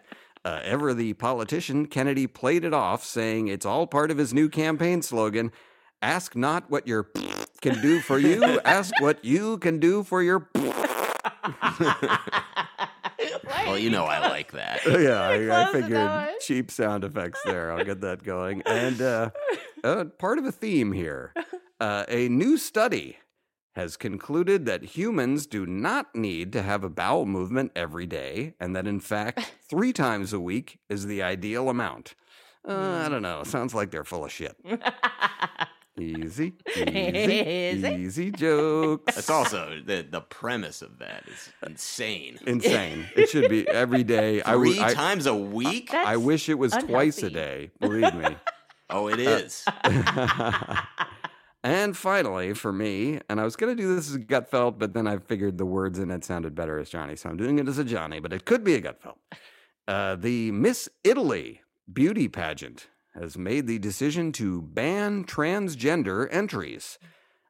[0.47, 4.47] Uh, ever the politician, Kennedy played it off, saying it's all part of his new
[4.47, 5.51] campaign slogan
[6.01, 7.09] Ask not what your
[7.61, 10.49] can do for you, ask what you can do for your.
[13.65, 14.79] Well, you know I like that.
[14.85, 17.73] yeah, I, I figured cheap sound effects there.
[17.73, 18.61] I'll get that going.
[18.65, 19.31] And uh,
[19.83, 21.33] uh, part of a theme here
[21.81, 23.17] uh, a new study
[23.77, 28.75] has concluded that humans do not need to have a bowel movement every day, and
[28.75, 32.15] that in fact, three times a week is the ideal amount.
[32.67, 33.09] Uh, I mm.
[33.09, 33.43] don't know.
[33.43, 34.57] Sounds like they're full of shit.
[35.99, 37.87] Easy, easy, Easy.
[37.87, 39.15] easy jokes.
[39.15, 42.37] That's also the the premise of that is insane.
[42.45, 43.07] insane.
[43.15, 44.41] It should be every day.
[44.41, 45.89] Three would- I- times a uh, week?
[45.91, 47.71] That's I wish it was twice a day.
[47.79, 48.35] Believe me.
[48.89, 49.65] Oh, it uh, is.
[51.63, 54.79] And finally, for me, and I was going to do this as a gut felt,
[54.79, 57.59] but then I figured the words in it sounded better as Johnny, so I'm doing
[57.59, 59.17] it as a Johnny, but it could be a gut felt.
[59.87, 66.99] Uh, the Miss Italy beauty pageant has made the decision to ban transgender entries.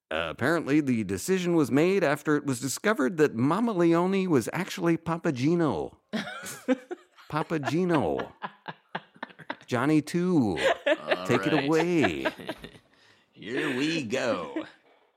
[0.09, 4.95] Uh, apparently, the decision was made after it was discovered that Mama Leone was actually
[4.95, 5.97] Papagino.
[7.29, 8.31] Papagino.
[9.67, 10.57] Johnny 2.
[11.25, 11.53] Take right.
[11.53, 12.27] it away.
[13.39, 14.65] Here we go.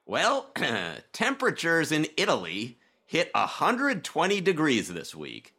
[0.06, 0.50] Well,
[1.12, 5.54] temperatures in Italy hit 120 degrees this week.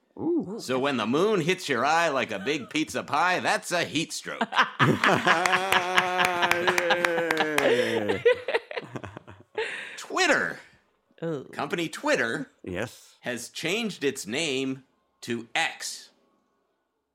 [0.60, 4.14] So when the moon hits your eye like a big pizza pie, that's a heat
[4.14, 4.42] stroke.
[9.98, 10.60] Twitter,
[11.22, 11.44] Oh.
[11.52, 13.16] company Twitter, yes.
[13.22, 14.84] has changed its name
[15.22, 16.10] to X.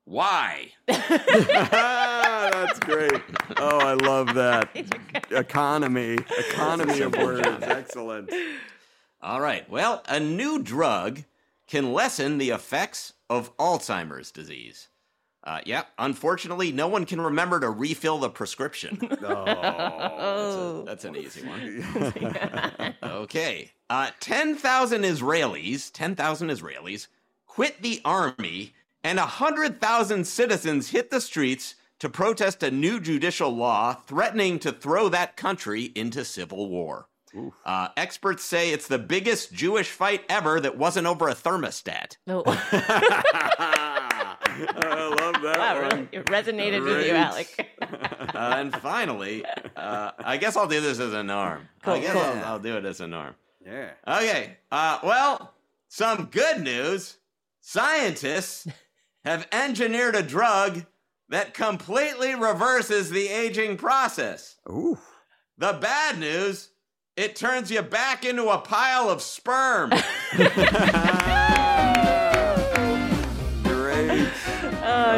[0.07, 0.71] Why?
[0.87, 3.21] That's great.
[3.57, 4.69] Oh, I love that.
[5.31, 6.17] Economy.
[6.49, 7.45] Economy of words.
[7.61, 8.31] Excellent.
[9.21, 9.69] All right.
[9.69, 11.23] Well, a new drug
[11.67, 14.87] can lessen the effects of Alzheimer's disease.
[15.43, 18.97] Uh, yeah, unfortunately, no one can remember to refill the prescription.
[19.23, 20.83] Oh.
[20.85, 22.93] That's, a- that's an easy one.
[23.03, 23.71] okay.
[23.89, 27.07] Uh, 10,000 Israelis, 10,000 Israelis
[27.45, 28.73] quit the army,
[29.07, 35.07] and 100,000 citizens hit the streets to protest a new judicial law threatening to throw
[35.07, 37.07] that country into civil war.
[37.65, 42.17] Uh, experts say it's the biggest Jewish fight ever that wasn't over a thermostat.
[42.25, 42.41] No.
[42.45, 44.03] I
[45.19, 45.89] love that wow, one.
[45.91, 47.69] really, it resonated with you, Alec.
[48.33, 49.43] Uh, and finally,
[49.77, 51.67] uh, I guess I'll do this as a norm.
[51.81, 52.21] I Cool, guess cool.
[52.21, 53.33] I'll, I'll do it as a norm.
[53.65, 53.91] Yeah.
[54.07, 54.57] Okay.
[54.71, 55.53] Uh, well,
[55.87, 57.17] some good news.
[57.61, 58.67] Scientists
[59.27, 60.85] have engineered a drug
[61.27, 64.55] that completely reverses the aging process.
[64.69, 64.97] Ooh.
[65.57, 66.69] The bad news,
[67.17, 69.91] it turns you back into a pile of sperm.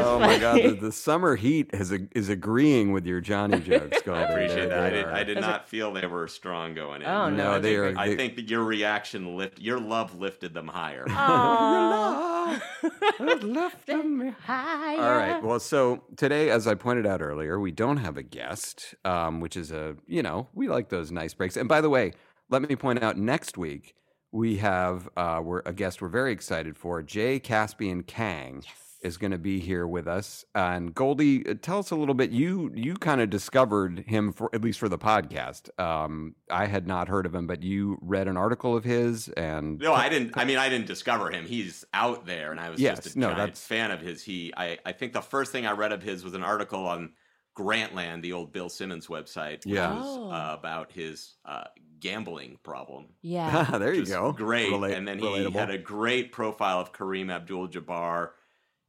[0.06, 0.62] Oh, my God.
[0.64, 4.00] The, the summer heat has a, is agreeing with your Johnny jokes.
[4.08, 4.84] I appreciate that.
[4.84, 7.08] I did, I did not feel they were strong going in.
[7.08, 7.36] Oh, no.
[7.38, 10.54] No, I they think, are- I they- think that your reaction lift, your love lifted
[10.54, 11.06] them higher.
[11.10, 12.62] Aw.
[13.20, 15.40] All right.
[15.44, 19.56] Well, so today, as I pointed out earlier, we don't have a guest, um, which
[19.58, 21.58] is a, you know, we like those nice breaks.
[21.58, 22.14] And by the way,
[22.50, 23.94] let me point out next week,
[24.32, 27.02] we have uh, we're a guest we're very excited for.
[27.02, 28.64] Jay Caspian Kang
[29.02, 30.44] is going to be here with us.
[30.54, 32.32] And Goldie, uh, tell us a little bit.
[32.32, 35.70] You you kind of discovered him for at least for the podcast.
[35.80, 39.80] Um, I had not heard of him, but you read an article of his, and
[39.80, 40.38] No, I didn't.
[40.38, 41.46] I mean, I didn't discover him.
[41.46, 44.22] He's out there, and I was Yes, just a no, giant that's- fan of his.
[44.24, 47.14] He, I, I think the first thing I read of his was an article on
[47.58, 49.94] Grantland, the old Bill Simmons website, which Yeah.
[49.96, 50.32] was Oh.
[50.32, 51.66] uh, about his uh,
[52.00, 53.08] gambling problem.
[53.22, 53.64] Yeah.
[53.80, 54.32] there you go.
[54.32, 54.70] Great.
[54.72, 55.54] Relate- and then he relatable.
[55.54, 58.30] had a great profile of Kareem Abdul-Jabbar.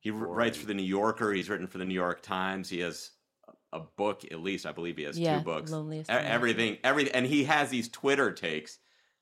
[0.00, 1.32] He r- writes for the New Yorker.
[1.32, 2.68] He's written for the New York Times.
[2.68, 3.12] He has
[3.46, 5.70] a a book, at least I believe he has Yeah, two books.
[5.70, 8.78] Loneliest E- everything, everything, and he has these Twitter takes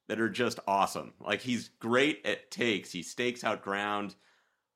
[0.09, 1.13] that are just awesome.
[1.21, 2.91] Like he's great at takes.
[2.91, 4.15] He stakes out ground.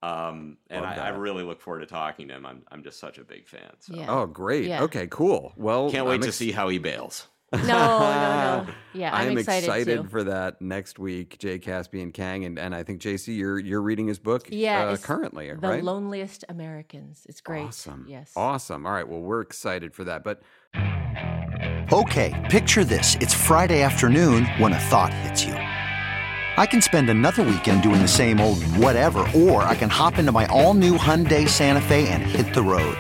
[0.02, 2.44] Um, and I, I really look forward to talking to him.
[2.44, 3.70] I'm, I'm just such a big fan.
[3.78, 4.06] So Yeah.
[4.10, 4.66] Oh, great.
[4.66, 4.82] Yeah.
[4.82, 5.52] Okay, cool.
[5.56, 7.28] Well, can't wait I'm to see how he bails.
[7.66, 8.66] No, no, no.
[8.94, 10.04] Yeah, I'm I'm excited, too.
[10.10, 14.06] for that next week, Jay Caspian Kang, and, and I think JC, you're you're reading
[14.06, 15.82] his book, Yeah, uh, currently, The right?
[15.82, 17.24] Loneliest Americans.
[17.26, 17.62] It's great.
[17.64, 18.04] Awesome.
[18.06, 18.32] Yes.
[18.36, 18.84] Awesome.
[18.84, 19.08] All right.
[19.08, 20.24] Well, we're excited for that.
[20.24, 20.42] But
[21.92, 23.16] Okay, picture this.
[23.20, 25.54] It's Friday afternoon when a thought hits you.
[25.54, 30.32] I can spend another weekend doing the same old whatever, or I can hop into
[30.32, 32.96] my all new Hyundai Santa Fe and hit the road.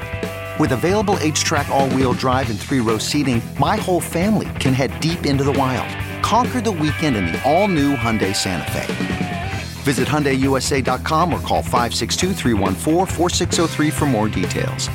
[0.60, 4.92] With available HTRAC, all wheel drive, and three row seating, my whole family can head
[5.00, 5.88] deep into the wild.
[6.22, 9.52] Conquer the weekend in the all new Hyundai Santa Fe.
[9.82, 14.88] Visit HyundaiUSA.com or call 562-314-4603 for more details.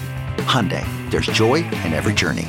[0.46, 2.48] Hyundai, there's joy in every journey.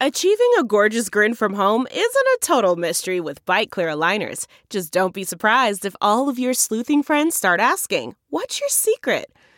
[0.00, 4.46] Achieving a gorgeous grin from home isn't a total mystery with Byte Clear aligners.
[4.70, 9.26] Just don't be surprised if all of your sleuthing friends start asking, What's your secret?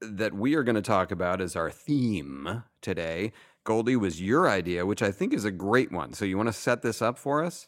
[0.00, 3.32] that we are going to talk about is our theme today.
[3.64, 6.12] Goldie was your idea, which I think is a great one.
[6.12, 7.66] So you want to set this up for us?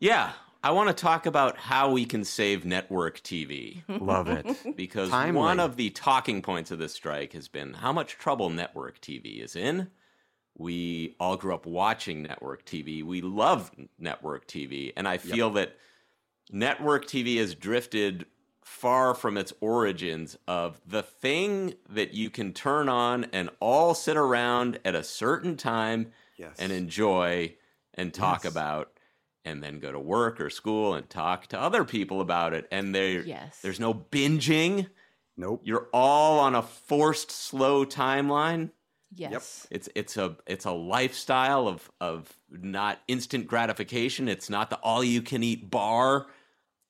[0.00, 0.32] Yeah.
[0.62, 3.82] I want to talk about how we can save network TV.
[3.88, 4.46] Love it.
[4.76, 5.40] Because Timely.
[5.40, 9.42] one of the talking points of this strike has been how much trouble network TV
[9.42, 9.88] is in.
[10.56, 13.04] We all grew up watching network TV.
[13.04, 14.92] We love network TV.
[14.96, 15.76] And I feel that
[16.50, 18.26] network TV has drifted
[18.68, 24.16] far from its origins of the thing that you can turn on and all sit
[24.16, 26.56] around at a certain time Yes.
[26.58, 27.56] and enjoy
[27.94, 28.52] and talk Yes.
[28.52, 28.92] about
[29.44, 32.94] and then go to work or school and talk to other people about it and
[32.94, 33.60] there Yes.
[33.62, 34.88] there's no binging
[35.36, 35.62] Nope.
[35.64, 38.70] you're all on a forced slow timeline
[39.14, 39.66] Yes.
[39.70, 45.02] it's it's a it's a lifestyle of of not instant gratification it's not the all
[45.02, 46.26] you can eat bar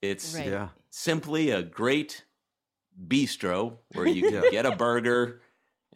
[0.03, 0.47] it's Right.
[0.49, 0.69] Yeah.
[0.91, 2.25] Simply a great
[3.07, 5.41] bistro where you can get a burger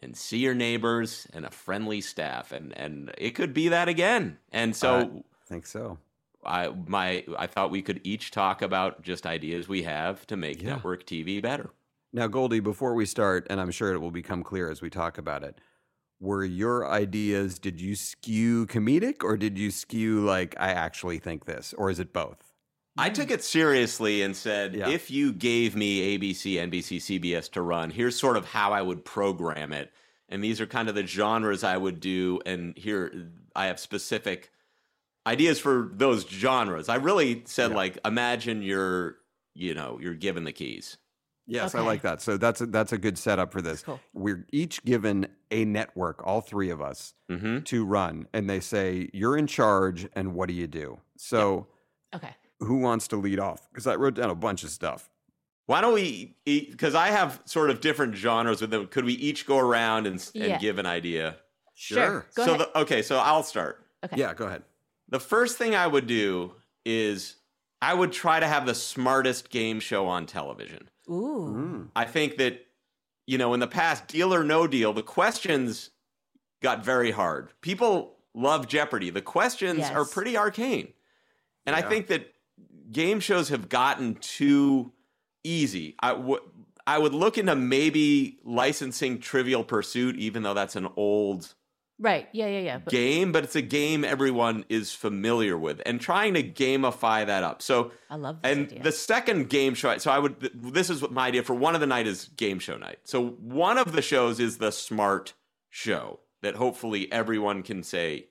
[0.01, 4.37] and see your neighbors and a friendly staff and and it could be that again
[4.51, 5.09] and so I
[5.47, 5.97] think so.
[6.45, 10.61] I my I thought we could each talk about just ideas we have to make
[10.61, 10.75] Yeah.
[10.75, 11.71] network TV better.
[12.15, 15.17] Now, Goldie, before we start, and I'm sure it will become clear as we talk
[15.17, 15.59] about it,
[16.19, 21.45] were your ideas, did you skew comedic or did you skew like, I actually think
[21.45, 21.73] this?
[21.75, 22.52] Or is it both?
[22.97, 24.89] I took it seriously and said, Yeah.
[24.89, 29.03] if you gave me ABC, NBC, CBS to run, here's sort of how I would
[29.03, 29.91] program it.
[30.29, 32.39] And these are kind of the genres I would do.
[32.45, 34.51] And here I have specific
[35.25, 36.89] ideas for those genres.
[36.89, 37.77] I really said, Yeah.
[37.77, 39.17] like, imagine you're,
[39.55, 40.97] you know, you're given the keys.
[41.45, 42.21] Yes, I like that.
[42.21, 43.81] So that's a, that's a good setup for this.
[43.83, 43.99] Cool.
[44.13, 49.09] We're each given a network, all three of us, hmm to run, and they say
[49.13, 50.99] you're in charge, and what do you do?
[51.17, 51.67] So
[52.15, 52.33] Okay.
[52.63, 53.67] Who wants to lead off?
[53.69, 55.09] Because I wrote down a bunch of stuff.
[55.65, 56.35] Why don't we?
[56.45, 58.87] Because I have sort of different genres with them.
[58.87, 60.57] Could we each go around and, and Yeah.
[60.59, 61.37] give an idea?
[61.73, 62.25] Sure.
[62.35, 62.67] Go so ahead.
[62.73, 63.85] The, okay, so I'll start.
[64.03, 64.17] okay.
[64.17, 64.63] Yeah, go ahead.
[65.09, 66.53] The first thing I would do
[66.85, 67.35] is
[67.81, 70.89] I would try to have the smartest game show on television.
[71.09, 71.53] Ooh.
[71.55, 71.89] Mm.
[71.95, 72.65] I think that,
[73.25, 75.91] you know, in the past, deal or no deal, the questions
[76.61, 77.49] got very hard.
[77.61, 79.09] People love Jeopardy.
[79.09, 79.91] The questions Yes.
[79.91, 80.93] are pretty arcane.
[81.65, 82.32] And I think that
[82.91, 84.91] game shows have gotten too
[85.43, 85.95] easy.
[85.99, 86.41] I would
[86.85, 91.53] I would look into maybe licensing Trivial Pursuit, even though that's an old
[91.99, 92.27] Right.
[92.33, 92.47] Yeah.
[92.47, 92.59] Yeah.
[92.59, 92.77] Yeah.
[92.79, 97.43] But, game, but it's a game everyone is familiar with, and trying to gamify that
[97.43, 97.61] up.
[97.61, 98.83] So, I love this and idea.
[98.83, 99.97] the second game show.
[99.99, 100.39] So I would.
[100.53, 102.97] This is what my idea for one of the night is game show night.
[103.03, 105.33] So one of the shows is the smart
[105.69, 108.25] show that hopefully everyone can say,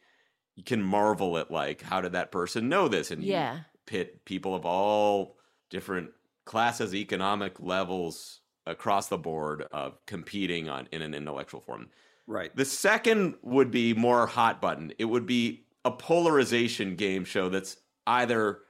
[0.57, 3.61] you can marvel at like how did that person know this, and Yeah.
[3.93, 5.37] Pit people of all
[5.69, 6.11] different
[6.47, 11.89] classes, economic levels across the board of competing on in an intellectual form.
[12.27, 12.55] Right.
[12.57, 14.93] The second would be more hot button.
[14.99, 17.77] It would be a polarization game show that's
[18.07, 18.61] either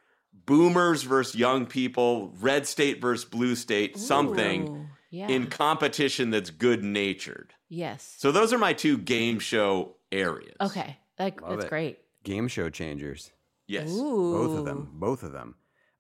[0.47, 5.29] boomers versus young people, red state versus blue state, something Yeah.
[5.29, 7.55] in competition that's good natured.
[7.69, 8.15] yes.
[8.19, 10.57] So those are my two game show areas.
[10.61, 10.97] okay.
[11.19, 11.69] Like Love that's it.
[11.69, 11.99] great.
[12.25, 13.31] Game show changers.
[13.67, 13.91] Yes.
[13.91, 14.33] Ooh.
[14.33, 14.89] Both of them.
[14.95, 15.55] Both of them.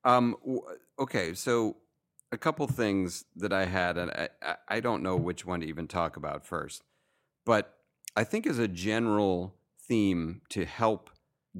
[0.04, 0.62] Um, w-
[0.98, 1.76] okay, so
[2.32, 5.66] a couple things that I had, and I, I- I don't know which one to
[5.66, 6.82] even talk about first,
[7.46, 7.78] but
[8.16, 9.54] I think as a general
[9.88, 11.10] theme to help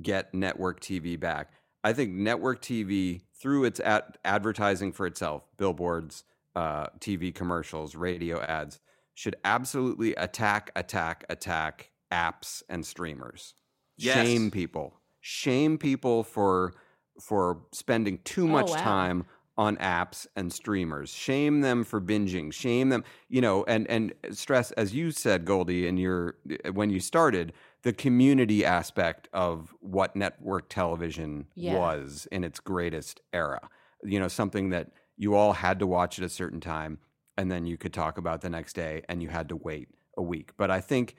[0.00, 1.52] get network TV back,
[1.84, 6.24] I think network TV through its ad- advertising for itself, billboards,
[6.54, 8.80] uh, TV commercials, radio ads,
[9.14, 13.54] should absolutely attack, attack, attack apps and streamers.
[13.98, 14.26] Yes.
[14.26, 15.00] Shame people.
[15.22, 16.74] Shame people for
[17.20, 18.76] for spending too oh, much wow.
[18.76, 19.24] time
[19.56, 21.12] on apps and streamers.
[21.12, 22.52] Shame them for binging.
[22.52, 26.90] Shame them, you know, and and stress as you said Goldie in your eh, when
[26.90, 27.52] you started
[27.82, 31.78] the community aspect of what network television Yeah.
[31.78, 33.68] was in its greatest era.
[34.02, 36.98] You know, something that you all had to watch at a certain time
[37.36, 40.22] and then you could talk about the next day and you had to wait a
[40.22, 40.50] week.
[40.56, 41.14] But I think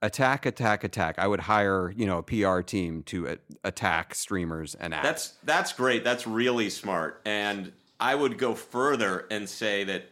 [0.00, 4.74] attack attack attack i would hire you know a pr team to a- attack streamers
[4.76, 6.04] and apps That's that's great.
[6.04, 7.20] That's really smart.
[7.24, 10.04] And I would go further and say that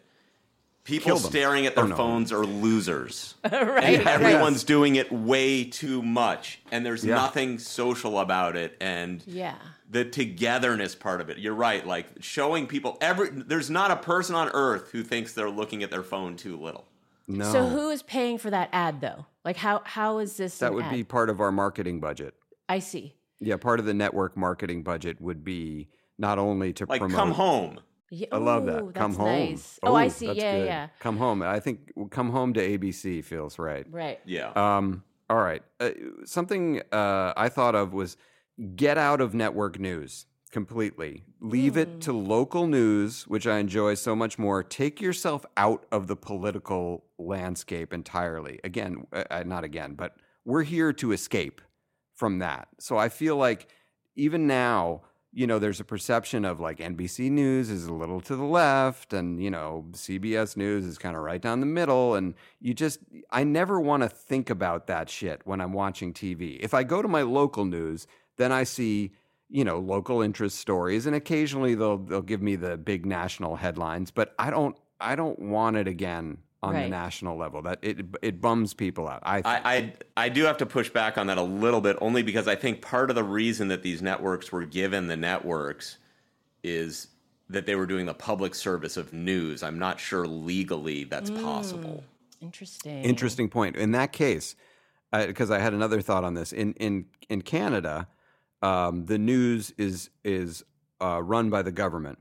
[0.82, 1.97] people staring at their Oh, no.
[1.97, 3.34] phones are losers.
[3.45, 3.84] right.
[4.01, 7.14] And everyone's doing it way too much and there's Yeah.
[7.14, 9.55] nothing social about it and Yeah.
[9.89, 11.39] the togetherness part of it.
[11.39, 15.51] You're right, like showing people every there's not a person on earth who thinks they're
[15.51, 16.87] looking at their phone too little.
[17.28, 19.26] no So who is paying for that ad though?
[19.47, 20.59] Like how how is this?
[20.59, 20.90] that would ad?
[20.92, 22.34] be part of our marketing budget
[22.68, 23.14] I see.
[23.40, 25.88] yeah part of the network marketing budget would be
[26.18, 27.80] not only to Like promote come home.
[28.11, 29.78] Yeah, i love ooh, that come home Nice.
[29.82, 30.26] Oh, I see.
[30.26, 30.66] that's Yeah, good.
[30.66, 30.88] yeah.
[31.01, 34.18] come home i think come home to abc feels right Right.
[34.26, 34.51] Yeah.
[34.55, 35.62] Um, all right.
[35.80, 35.90] Uh,
[36.24, 38.16] something uh, I thought of was
[38.76, 40.26] get out of network news.
[40.51, 41.24] Completely.
[41.40, 44.62] Leave it to local news, which I enjoy so much more.
[44.62, 48.61] Take yourself out of the political landscape entirely.
[48.64, 51.61] Again, uh, uh, not again, but we're here to escape
[52.14, 52.68] from that.
[52.78, 53.68] So I feel like
[54.14, 58.36] even now, you know, there's a perception of like NBC News is a little to
[58.36, 62.14] the left and, you know, CBS News is kind of right down the middle.
[62.14, 66.59] And you just, I never want to think about that shit when I'm watching TV.
[66.61, 68.07] If I go to my local news,
[68.38, 69.12] then I see,
[69.49, 74.11] you know, local interest stories and occasionally they'll, they'll give me the big national headlines,
[74.11, 77.62] but I don't, I don't want it again on the national level.
[77.62, 79.22] That it, it bums people out.
[79.24, 82.22] I, I, I I do have to push back on that a little bit, only
[82.22, 85.99] because I think part of the reason that these networks were given the networks
[86.62, 87.09] is
[87.49, 89.62] that they were doing the public service of news.
[89.62, 92.03] I'm not sure legally that's possible.
[92.40, 93.05] Mm, interesting.
[93.05, 93.76] Interesting point.
[93.76, 94.57] In that case,
[95.12, 96.53] because I had another thought on this.
[96.53, 98.09] In in in Canada,
[98.67, 100.64] um, the news is is
[101.01, 102.19] uh, run by the government,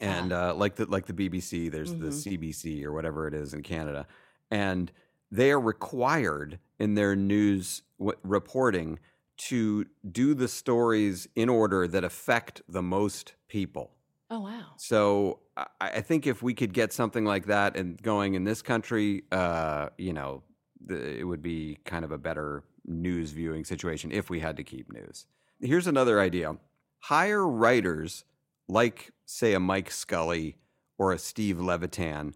[0.00, 3.62] and uh, like the like the BBC, there's the CBC or whatever it is in
[3.62, 4.06] Canada,
[4.50, 4.90] and
[5.30, 8.98] they are required in their news w- reporting
[9.36, 13.90] to do the stories in order that affect the most people.
[14.30, 14.62] Oh wow.
[14.76, 18.62] So I, I think if we could get something like that and going in this
[18.62, 20.44] country, uh, you know,
[20.86, 24.64] the, it would be kind of a better news viewing situation if we had to
[24.64, 25.26] keep news.
[25.60, 26.56] Here's another idea:
[27.00, 28.24] hire writers
[28.68, 30.56] like, say, a Mike Scully
[30.98, 32.34] or a Steve Levitan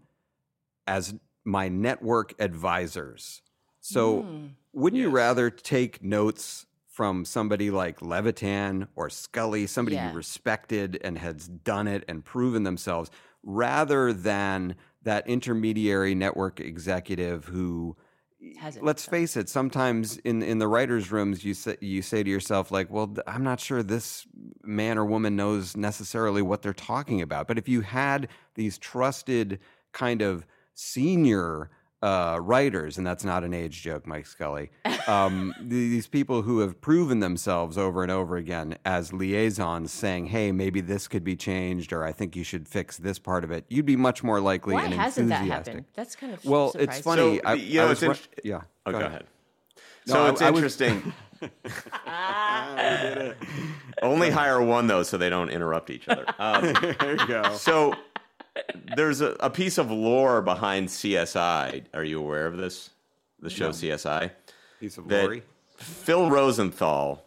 [0.87, 1.15] as
[1.45, 3.43] my network advisors.
[3.81, 4.51] So, mm.
[4.73, 10.11] wouldn't you rather take notes from somebody like Levitan or Scully, somebody Yeah.
[10.11, 13.11] you respected and has done it and proven themselves,
[13.43, 17.97] rather than that intermediary network executive who?
[18.81, 19.49] Let's face it.
[19.49, 23.43] Sometimes in in the writers' rooms, you say you say to yourself, like, "Well, I'm
[23.43, 24.27] not sure this
[24.63, 29.59] man or woman knows necessarily what they're talking about." But if you had these trusted
[29.93, 31.71] kind of senior
[32.03, 34.71] uh, writers, and that's not an age joke, Mike Scully.
[35.09, 40.53] Um, these people who have proven themselves over and over again as liaisons, saying, "Hey,
[40.53, 43.65] maybe this could be changed," or "I think you should fix this part of it."
[43.69, 45.85] You'd be much more likely Why and hasn't that happened?
[45.95, 46.73] That's kind of well.
[46.79, 47.39] It's funny.
[47.39, 48.61] So, I, you know, I was it's ru- yeah.
[48.87, 49.25] Oh, go ahead.
[50.07, 51.13] No, So I- it's I was- interesting.
[54.03, 56.25] Only hire one though, so they don't interrupt each other.
[56.39, 57.43] Um, there you go.
[57.57, 57.95] So
[58.97, 61.85] there's a, a piece of lore behind CSI.
[61.95, 62.91] Are you aware of this?
[63.41, 63.71] The show No.
[63.73, 64.31] CSI.
[64.81, 65.39] Piece of lore?
[65.77, 67.25] Phil Rosenthal,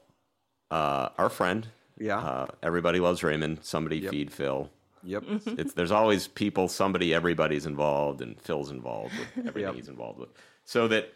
[0.70, 1.68] uh, our friend.
[1.98, 2.18] Yeah.
[2.18, 3.60] Uh, everybody loves Raymond.
[3.62, 4.12] Somebody Yep.
[4.12, 4.70] feed Phil.
[5.04, 5.24] Yep.
[5.46, 10.30] It's, there's always people, somebody, everybody's involved, and Phil's involved with everything he's involved with.
[10.66, 11.14] So that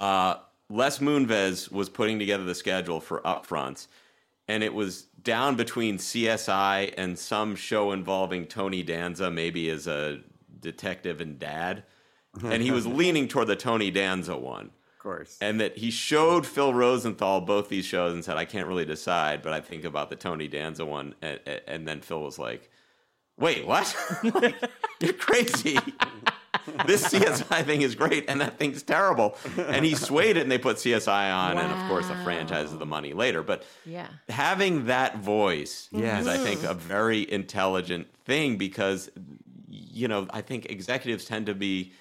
[0.00, 0.36] uh,
[0.70, 3.88] Les Moonves was putting together the schedule for upfronts,
[4.48, 10.20] and it was down between CSI and some show involving Tony Danza, maybe as a
[10.60, 11.84] detective and dad.
[12.42, 14.66] And he was leaning toward the Tony Danza one.
[14.66, 15.38] Of course.
[15.40, 19.42] And that he showed Phil Rosenthal both these shows and said, I can't really decide,
[19.42, 21.14] but I think about the Tony Danza one.
[21.22, 22.70] And, and then Phil was like,
[23.36, 23.96] Wait, what?
[24.34, 24.54] like,
[25.00, 25.78] you're crazy.
[26.86, 29.36] this CSI thing is great, and that thing's terrible.
[29.56, 32.78] And he swayed it, and they put CSI on, and of course, the franchise is
[32.78, 33.42] the money later.
[33.42, 34.08] But Yeah.
[34.28, 36.22] having that voice Yes.
[36.22, 36.70] is, I think, mm-hmm.
[36.70, 39.10] a very intelligent thing because,
[39.68, 41.92] you know, I think executives tend to be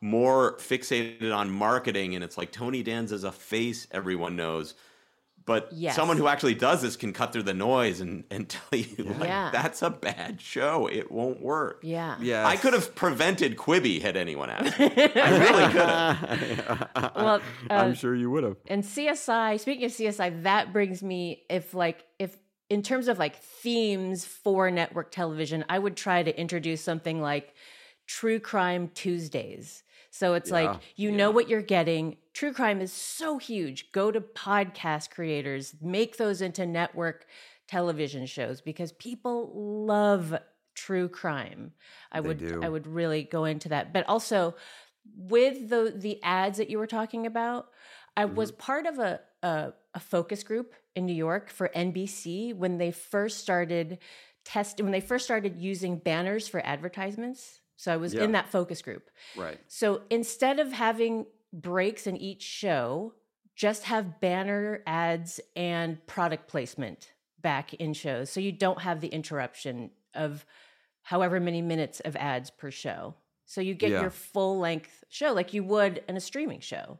[0.00, 4.74] more fixated on marketing, and it's like Tony Danza's a face everyone knows.
[5.46, 5.94] But Yes.
[5.94, 9.28] someone who actually does this can cut through the noise and, and tell you, like,
[9.28, 9.50] Yeah.
[9.52, 10.86] that's a bad show.
[10.86, 11.80] It won't work.
[11.82, 12.16] Yeah.
[12.20, 12.46] Yeah.
[12.46, 14.78] I could have prevented Quibi had anyone asked.
[14.78, 14.86] me.
[14.86, 16.88] I really could have.
[17.16, 17.40] Well,
[17.70, 18.56] I'm uh, sure you would have.
[18.66, 22.36] And CSI, speaking of CSI, that brings me if like if
[22.70, 27.54] in terms of like themes for network television, I would try to introduce something like
[28.06, 29.82] True Crime Tuesdays.
[30.14, 30.78] So it's like Yeah.
[30.96, 32.18] you know what you're getting.
[32.34, 33.90] True crime is so huge.
[33.90, 37.26] Go to podcast creators, make those into network
[37.66, 39.50] television shows because people
[39.86, 40.36] love
[40.76, 41.72] true crime.
[42.12, 42.60] I They would do.
[42.62, 43.92] I would really go into that.
[43.92, 44.54] But also
[45.16, 47.68] with the the ads that you were talking about,
[48.16, 48.56] I was Mm-hmm.
[48.58, 53.40] part of a, a a focus group in New York for NBC when they first
[53.40, 53.98] started
[54.44, 57.60] test when they first started using banners for advertisements.
[57.76, 58.24] So I was Yeah.
[58.24, 59.10] in that focus group.
[59.36, 59.58] Right.
[59.68, 63.14] So instead of having breaks in each show,
[63.54, 68.30] just have banner ads and product placement back in shows.
[68.30, 70.44] So you don't have the interruption of
[71.02, 73.14] however many minutes of ads per show.
[73.44, 74.00] So you get Yeah.
[74.00, 76.98] your full length show like you would in a streaming show.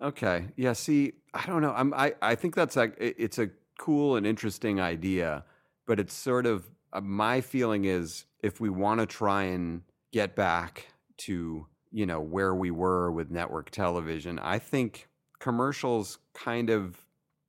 [0.00, 0.48] Okay.
[0.56, 0.74] Yeah.
[0.74, 1.72] See, I don't know.
[1.74, 1.92] I'm.
[1.94, 2.14] I.
[2.22, 2.94] I think that's like.
[2.98, 5.44] It's a cool and interesting idea,
[5.86, 9.82] but it's sort of uh, my feeling is if we want to try and
[10.12, 10.88] get back
[11.18, 17.04] to you know where we were with network television, I think commercials kind of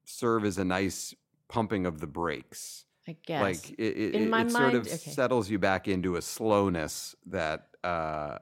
[0.06, 1.14] serve as a nice
[1.48, 2.86] pumping of the brakes.
[3.08, 3.42] I guess.
[3.42, 4.96] Like it, it, In it- my it sort of okay.
[4.96, 8.38] settles you back into a slowness that uh,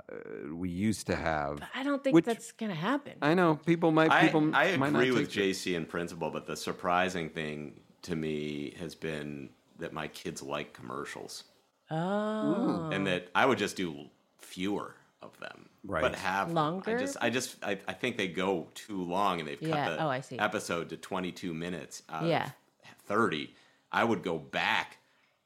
[0.52, 1.62] we used to have.
[1.74, 3.14] I don't think which- that's gonna happen.
[3.22, 5.52] I know people might I, people I might not agree with take it.
[5.56, 9.50] JC in principle, but the surprising thing to me has been
[9.80, 11.44] that my kids like commercials.
[11.92, 11.96] Mm.
[11.96, 12.90] Oh.
[12.92, 14.06] and that I would just do
[14.40, 16.02] fewer of them, Right.
[16.02, 16.56] But have them.
[16.56, 16.98] Longer?
[16.98, 19.86] I just, I just, I, I think they go too long, and they've Yeah.
[19.88, 20.38] cut the Oh, I see.
[20.38, 22.04] episode to twenty-two minutes.
[22.10, 22.46] Out Yeah.
[22.84, 23.56] of thirty.
[23.92, 24.98] I would go back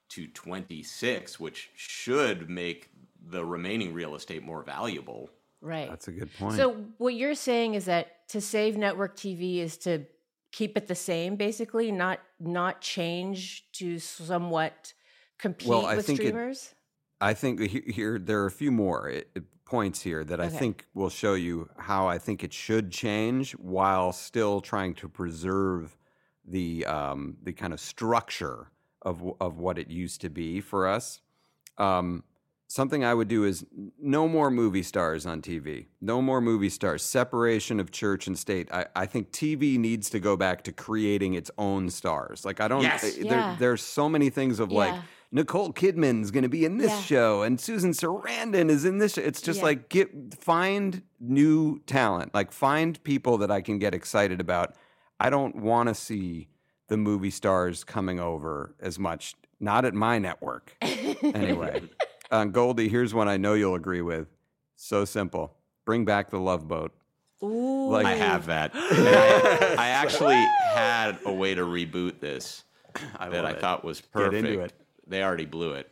[0.10, 2.90] to twenty-six, which should make
[3.24, 5.30] the remaining real estate more valuable.
[5.62, 5.88] Right.
[5.90, 6.56] That's a good point.
[6.58, 10.06] So what you're saying is that to save network TV is to
[10.52, 14.94] keep it the same, basically, not not change to somewhat
[15.42, 16.36] compete Well, I with think it-
[17.20, 20.58] I think here there are a few more uh, points here that I Okay.
[20.58, 25.98] think will show you how I think it should change while still trying to preserve
[26.46, 28.72] the um, the kind of structure
[29.04, 31.22] of of what it used to be for us.
[31.78, 32.24] Um,
[32.68, 33.64] something I would do is
[34.00, 35.88] no more movie stars on TV.
[36.02, 37.04] No more movie stars.
[37.04, 38.68] Separation of church and state.
[38.74, 42.46] I, I think TV needs to go back to creating its own stars.
[42.46, 42.82] Like I don't.
[42.84, 43.04] Yes.
[43.04, 43.56] uh, There, Yeah.
[43.60, 45.00] There's so many things of like
[45.32, 45.40] Yeah.
[45.42, 47.02] Nicole Kidman's going to be in this Yeah.
[47.02, 49.14] show, and Susan Sarandon is in this.
[49.14, 49.22] Show.
[49.22, 49.66] It's just Yeah.
[49.66, 50.10] like get
[50.40, 54.76] find new talent, like find people that I can get excited about.
[55.20, 56.48] I don't want to see
[56.88, 59.36] the movie stars coming over as much.
[59.60, 61.84] Not at my network, anyway.
[62.32, 64.28] uh, Goldie, here's one I know you'll agree with.
[64.76, 65.56] So simple.
[65.86, 66.92] Bring back the Love Boat.
[67.44, 67.90] Ooh.
[67.92, 68.72] Like- I have that.
[68.76, 72.64] I, I actually had a way to reboot this
[73.20, 73.62] that I it.
[73.62, 74.74] thought was Get perfect.
[75.06, 75.10] Into it.
[75.12, 75.90] They already blew it,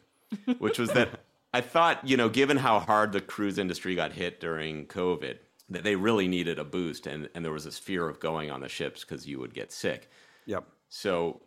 [0.60, 1.10] which was that
[1.53, 5.38] I thought, you know, given how hard the cruise industry got hit during COVID,
[5.70, 8.62] that they really needed a boost, and, and there was this fear of going on
[8.62, 10.10] the ships because you would get sick.
[10.45, 10.66] Yep.
[10.89, 11.41] So,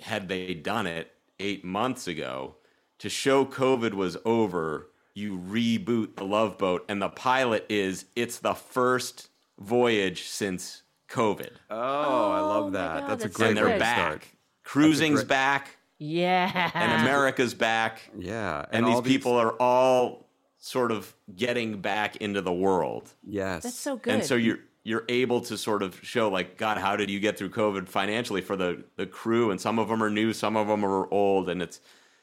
[0.00, 2.56] had they done it eight months ago
[2.98, 8.38] to show COVID was over, you reboot the Love Boat, and the pilot is it's
[8.38, 9.28] the first
[9.58, 13.00] voyage since COVID, Oh, I love oh that.
[13.00, 13.96] God, that's a that's great and they're back.
[13.98, 14.24] start.
[14.62, 16.70] Cruising's great- back, yeah.
[16.74, 20.26] and America's back, Yeah, and, all these people are all
[20.58, 23.12] sort of getting back into the world.
[23.22, 24.14] Yes, That's so good.
[24.14, 27.36] And so you're you're able to sort of show like God, how did you get
[27.36, 29.50] through COVID financially for the the crew?
[29.50, 31.80] And some of them are new, some of them are old, and it's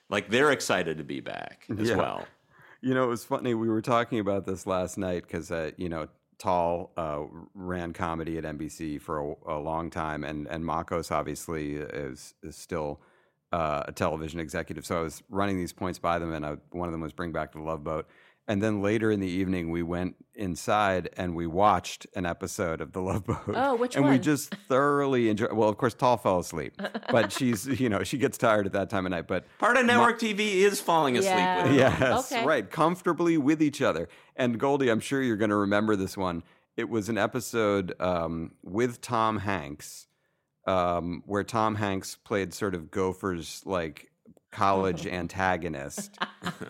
[0.10, 1.98] like they're excited to be back as Yeah.
[1.98, 2.28] well.
[2.82, 3.54] You know, it was funny.
[3.56, 6.08] We were talking about this last night because, uh, you know,
[6.38, 7.22] Tall uh,
[7.56, 12.56] ran comedy at NBC for a, a long time, and and Makos obviously is is
[12.56, 13.00] still
[13.56, 14.86] uh, a television executive.
[14.86, 17.32] So I was running these points by them, and I, one of them was Bring
[17.32, 18.06] Back the Love Boat.
[18.48, 22.92] And then later in the evening, we went inside and we watched an episode of
[22.92, 23.40] The Love Boat.
[23.56, 25.54] Oh, which and we just thoroughly enjoyed.
[25.54, 26.80] Well, of course, Tall fell asleep,
[27.12, 29.28] but she's you know she gets tired at that time of night.
[29.28, 31.64] But Part of network TV is falling asleep Yeah.
[31.64, 31.76] with it.
[31.78, 32.46] Yes, Okay.
[32.46, 32.70] right.
[32.70, 34.08] Comfortably with each other.
[34.36, 36.44] And Goldie, I'm sure you're going to remember this one.
[36.78, 40.06] It was an episode um, with Tom Hanks,
[40.66, 44.12] um, where Tom Hanks played sort of Gopher's like
[44.52, 46.18] college antagonist,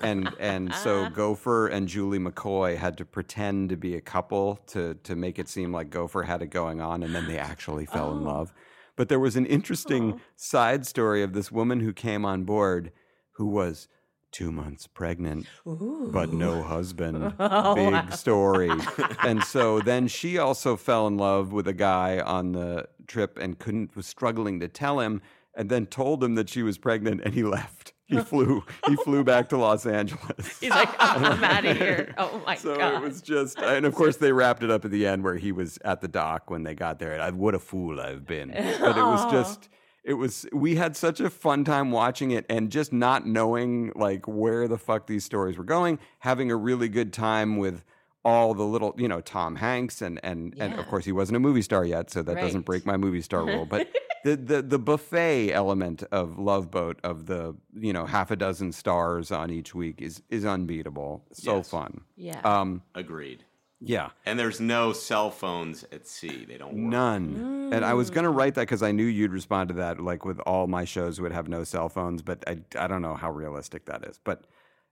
[0.02, 4.96] and and so Gopher and Julie McCoy had to pretend to be a couple to
[5.04, 8.12] to make it seem like Gopher had it going on, and then they actually fell
[8.12, 8.54] in love.
[8.96, 12.92] But there was an interesting side story of this woman who came on board
[13.32, 13.90] who was
[14.36, 17.34] two months pregnant, but no husband.
[17.40, 18.70] Oh, Big story.
[19.24, 23.58] and so then she also fell in love with a guy on the trip and
[23.58, 25.22] couldn't was struggling to tell him,
[25.56, 27.94] and then told him that she was pregnant, and he left.
[28.08, 28.64] He flew.
[28.88, 30.60] He flew back to Los Angeles.
[30.60, 32.14] He's like, oh, I'm out of here.
[32.18, 32.92] Oh my So god.
[32.92, 35.38] So it was just, and of course they wrapped it up at the end where
[35.38, 37.20] he was at the dock when they got there.
[37.22, 38.50] I, what a fool I've been!
[38.50, 39.70] But it was just,
[40.06, 40.46] it was.
[40.54, 44.78] We had such a fun time watching it, and just not knowing like where the
[44.78, 47.84] fuck these stories were going, having a really good time with
[48.24, 51.40] all the little, you know, Tom Hanks, and and and of course he wasn't a
[51.40, 53.88] movie star yet, so that doesn't break my movie star rule, but.
[54.26, 58.72] The, the the buffet element of Love Boat of the you know half a dozen
[58.72, 61.24] stars on each week is is unbeatable.
[61.32, 61.70] So Yes.
[61.70, 62.02] fun.
[62.16, 62.42] Yeah.
[62.44, 63.44] Um, Agreed.
[63.86, 64.10] Yeah.
[64.26, 66.46] And there's no cell phones at sea.
[66.46, 66.92] They don't work.
[66.92, 67.70] None.
[67.72, 70.00] And I was going to write that because I knew you'd respond to that.
[70.00, 73.16] Like with all my shows would have no cell phones, but I, I don't know
[73.16, 74.20] how realistic that is.
[74.24, 74.46] But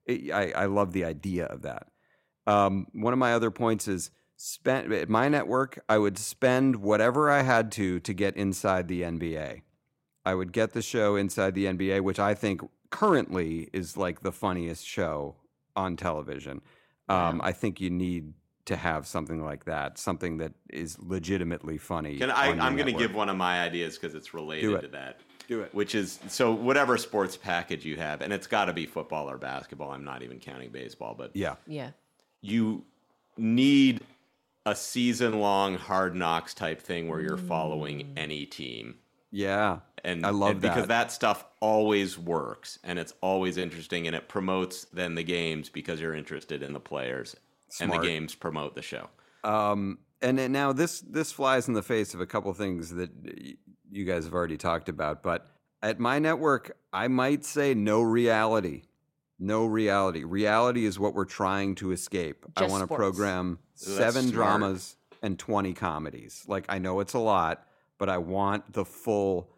[0.06, 1.88] it, I, I love the idea of that.
[2.46, 5.80] Um, one of my other points is spend at my network.
[5.90, 9.62] I would spend whatever I had to to get inside the NBA.
[10.26, 14.32] I would get the show Inside the NBA, which I think currently is like the
[14.32, 15.36] funniest show
[15.76, 16.62] on television.
[17.10, 18.34] Um, I think you need
[18.66, 22.18] to have something like that, something that is legitimately funny.
[22.18, 24.82] Can I, I'm going to give one of my ideas because it's related it.
[24.82, 25.20] to that.
[25.48, 25.74] Do it.
[25.74, 29.38] Which is so whatever sports package you have, and it's got to be football or
[29.38, 29.92] basketball.
[29.92, 31.56] I'm not even counting baseball, but Yeah.
[31.68, 31.90] Yeah.
[32.42, 32.86] you
[33.38, 34.02] need
[34.66, 38.08] a season long hard knocks type thing where you're following mm.
[38.16, 38.96] any team.
[39.32, 39.80] Yeah.
[40.06, 41.08] And I love and because that.
[41.08, 46.00] that stuff always works and it's always interesting and it promotes then the games because
[46.00, 47.36] you're interested in the players
[47.82, 49.10] and the games promote the show.
[49.44, 53.10] Um, and then now this this flies in the face of a couple things that
[53.92, 55.22] you guys have already talked about.
[55.22, 55.50] But
[55.82, 58.84] at my network, I might say no reality,
[59.38, 60.24] no reality.
[60.24, 62.46] Reality is what we're trying to escape.
[62.56, 66.46] I want to program seven dramas and twenty comedies.
[66.48, 67.68] Like I know it's a lot,
[67.98, 69.52] but I want the full,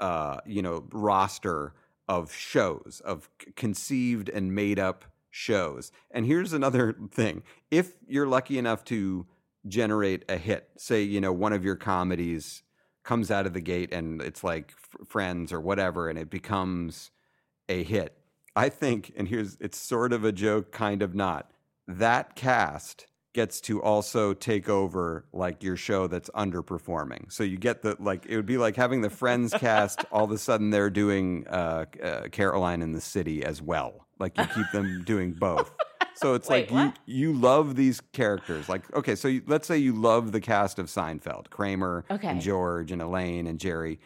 [0.00, 1.74] uh, you know, roster
[2.08, 5.04] of shows of conceived and made up
[5.36, 5.92] shows.
[6.10, 9.26] And here's another thing: if you're lucky enough to
[9.68, 12.62] generate a hit, say you know one of your comedies
[13.04, 17.10] comes out of the gate and it's like F- Friends or whatever, and it becomes
[17.68, 18.16] a hit.
[18.56, 21.50] I think, and here's it's sort of a joke, kind of not.
[21.86, 27.30] That cast gets to also take over like your show that's underperforming.
[27.30, 30.04] So you get the like it would be like having the Friends cast.
[30.10, 34.05] All of a sudden, they're doing uh, uh, Caroline in the City as well.
[34.18, 35.72] Like you keep them doing both.
[36.14, 36.98] So it's Wait, like what?
[37.06, 38.68] you you love these characters.
[38.68, 42.28] Like okay, so you, let's say you love the cast of Seinfeld, Kramer Okay.
[42.28, 44.00] and George and Elaine and Jerry,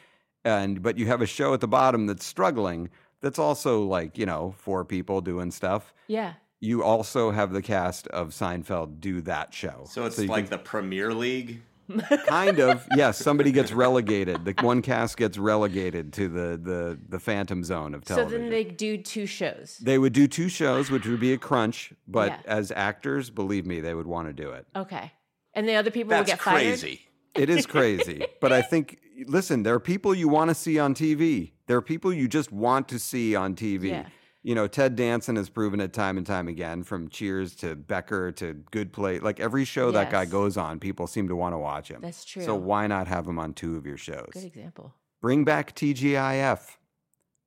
[0.45, 2.89] and but you have a show at the bottom that's struggling.
[3.21, 5.93] That's also like you know four people doing stuff.
[6.09, 6.35] Yeah.
[6.63, 9.85] You also have the cast of Seinfeld do that show.
[9.89, 11.63] So it's you like can- the Premier League.
[12.28, 13.18] kind of yes.
[13.18, 14.45] Somebody gets relegated.
[14.45, 18.30] The one cast gets relegated to the the the phantom zone of television.
[18.30, 19.78] So then they do two shows.
[19.82, 21.93] They would do two shows, which would be a crunch.
[22.07, 22.38] But Yeah.
[22.47, 24.66] as actors, believe me, they would want to do it.
[24.76, 25.12] Okay.
[25.55, 26.57] And the other people That's will get fired.
[26.62, 27.01] crazy.
[27.34, 28.24] It is crazy.
[28.41, 31.53] but I think, listen, there are people you want to see on TV.
[31.66, 33.91] There are people you just want to see on TV.
[33.91, 34.07] Yeah.
[34.43, 38.32] You know, Ted Danson has proven it time and time again, from Cheers to Becker
[38.32, 39.20] to Good Place.
[39.20, 42.01] Like every show that guy goes on, people seem to want to watch him.
[42.01, 42.43] That's true.
[42.43, 44.30] So why not have him on two of your shows?
[44.32, 44.95] Good example.
[45.20, 46.76] Bring back TGIF.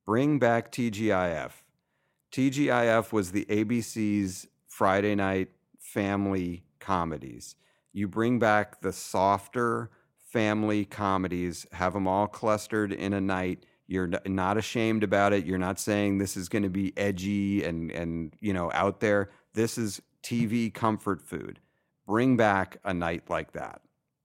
[0.06, 1.50] Bring back TGIF.
[2.30, 7.56] TGIF was the ABC's Friday night family comedies.
[7.92, 9.90] You bring back the softer
[10.32, 13.64] family comedies, have them all clustered in a night.
[13.94, 15.46] You're not ashamed about it.
[15.46, 19.30] You're not saying this is going to be edgy and and you know out there.
[19.54, 21.60] This is TV comfort food.
[22.06, 23.82] Bring back a night like that.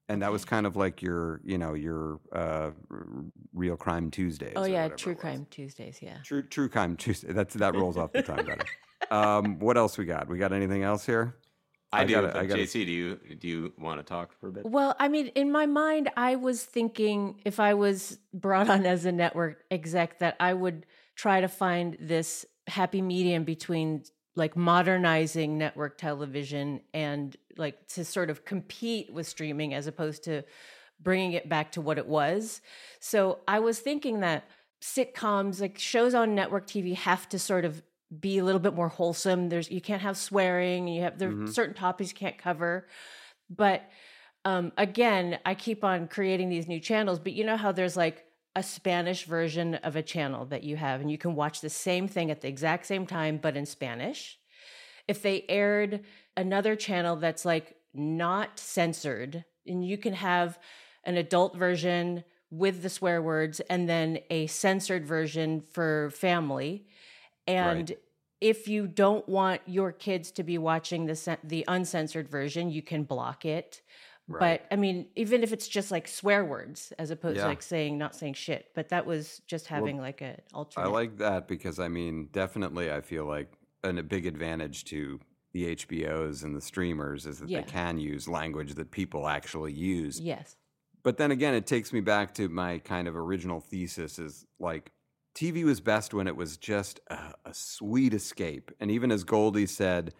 [0.09, 2.71] And that was kind of like your, you know, your uh,
[3.53, 4.53] real crime Tuesdays.
[4.55, 5.13] Oh yeah, True.
[5.13, 5.99] Crime Tuesdays.
[6.01, 6.17] Yeah.
[6.23, 7.31] True, true crime Tuesday.
[7.31, 8.65] That's that rolls off the tongue better.
[9.11, 10.27] Um, what else we got?
[10.27, 11.35] We got anything else here?
[11.91, 12.13] I, I do.
[12.13, 14.65] gotta- but I gotta- JC, do you do you want to talk for a bit?
[14.65, 19.05] Well, I mean, in my mind, I was thinking if I was brought on as
[19.05, 20.85] a network exec, that I would
[21.15, 24.03] try to find this happy medium between
[24.35, 30.43] like modernizing network television and like to sort of compete with streaming as opposed to
[31.01, 32.61] bringing it back to what it was.
[32.99, 34.45] So I was thinking that
[34.81, 37.81] sitcoms, like shows on network TV, have to sort of
[38.17, 39.49] be a little bit more wholesome.
[39.49, 40.87] There's you can't have swearing.
[40.87, 41.47] You have there Mhm.
[41.47, 42.87] certain topics you can't cover,
[43.49, 43.83] but
[44.45, 47.19] um, again, I keep on creating these new channels.
[47.19, 51.01] But you know how there's like a Spanish version of a channel that you have,
[51.01, 54.39] and you can watch the same thing at the exact same time, but in Spanish.
[55.07, 56.05] If they aired
[56.37, 60.59] another channel that's like not censored, and you can have
[61.03, 66.87] an adult version with the swear words and then a censored version for family.
[67.55, 67.93] And
[68.41, 73.03] if you don't want your kids to be watching the the uncensored version, you can
[73.03, 73.81] block it.
[74.27, 74.61] Right.
[74.61, 77.43] But I mean, even if it's just like swear words as opposed Yeah.
[77.43, 80.85] to like saying not saying shit, but that was just having like an alternate.
[80.85, 83.51] I like that because I mean, definitely, I feel like
[83.83, 85.19] an, a big advantage to
[85.51, 87.61] the HBOs and the streamers is that Yeah.
[87.61, 90.19] they can use language that people actually use.
[90.19, 90.55] yes.
[91.01, 94.91] But then again, it takes me back to my kind of original thesis is like
[95.35, 98.71] TV was best when it was just a, a sweet escape.
[98.79, 100.13] And even as Goldie said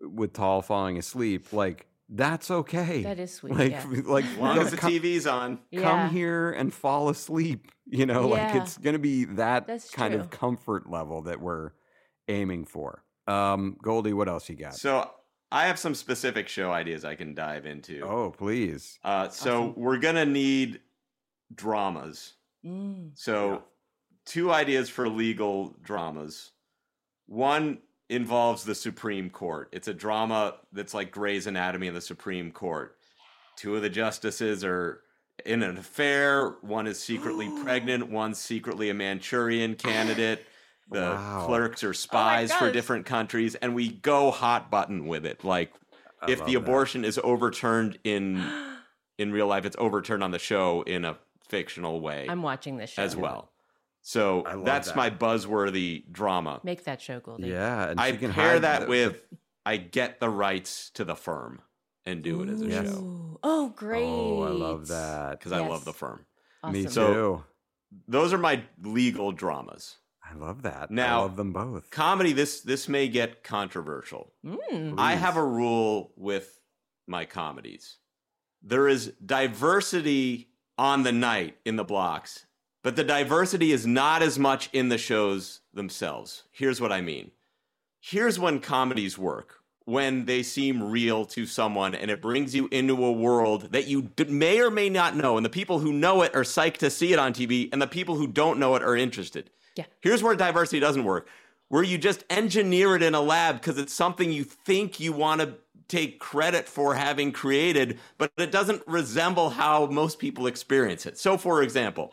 [0.00, 3.02] with Tall falling asleep, like that's okay.
[3.02, 3.86] That is sweet, Like, yeah.
[4.04, 5.56] like As long as the come, TV's on.
[5.56, 6.08] come Yeah.
[6.10, 7.72] here and fall asleep.
[7.86, 11.72] You know, like it's going to be that That's kind of comfort level that we're
[12.28, 13.02] aiming for.
[13.26, 14.74] Um, Goldie, what else you got?
[14.74, 15.10] So
[15.50, 18.02] I have some specific show ideas I can dive into.
[18.02, 18.98] oh, please.
[19.04, 20.80] Uh, so we're gonna need
[21.54, 22.34] dramas.
[22.64, 23.10] Mm.
[23.14, 23.62] So,
[24.26, 26.52] two ideas for legal dramas.
[27.26, 29.68] One involves the Supreme Court.
[29.72, 32.96] It's a drama that's like Grey's Anatomy in the Supreme Court.
[33.56, 35.00] Two of the justices are
[35.46, 36.56] in an affair.
[36.60, 38.10] One is secretly pregnant.
[38.10, 40.46] One's secretly a Manchurian candidate.
[40.90, 41.44] The Wow.
[41.46, 45.42] clerks are oh spies for different countries, and we go hot button with it.
[45.42, 45.72] Like,
[46.20, 48.44] I if the abortion is overturned in
[49.18, 51.16] in real life, it's overturned on the show in a
[51.48, 53.51] fictional way I'm watching this show as well.
[54.02, 54.96] So that's that.
[54.96, 56.60] my buzzworthy drama.
[56.64, 57.48] Make that show, Goldie.
[57.48, 59.24] Yeah, and I can pair that the- with
[59.64, 61.62] I get the rights to the firm
[62.04, 62.88] and do it as a Yes.
[62.88, 64.02] show Oh, great.
[64.04, 65.38] Oh, I love that.
[65.38, 66.26] because I love the firm.
[66.68, 66.88] Me too.
[66.90, 67.44] So-
[68.08, 69.98] Those are my legal dramas.
[70.24, 70.90] I love that.
[70.90, 71.90] Now- I love them both.
[71.90, 74.32] Comedy this this may get controversial.
[74.44, 74.94] Mm.
[74.98, 76.58] I have a rule with
[77.06, 77.98] my comedies.
[78.62, 80.48] There is diversity
[80.78, 82.46] on the night in the blocks,
[82.82, 86.44] but the diversity is not as much in the shows themselves.
[86.50, 87.30] Here's what I mean.
[88.00, 93.04] Here's when comedies work when they seem real to someone and it brings you into
[93.04, 95.36] a world that you may or may not know.
[95.36, 97.86] And the people who know it are psyched to see it on TV, and the
[97.86, 99.50] people who don't know it are interested.
[99.76, 99.84] Yeah.
[100.00, 101.28] Here's where diversity doesn't work
[101.72, 105.40] where you just engineer it in a lab because it's something you think you want
[105.40, 105.54] to
[105.88, 111.16] take credit for having created, but it doesn't resemble how most people experience it.
[111.16, 112.12] So, for example,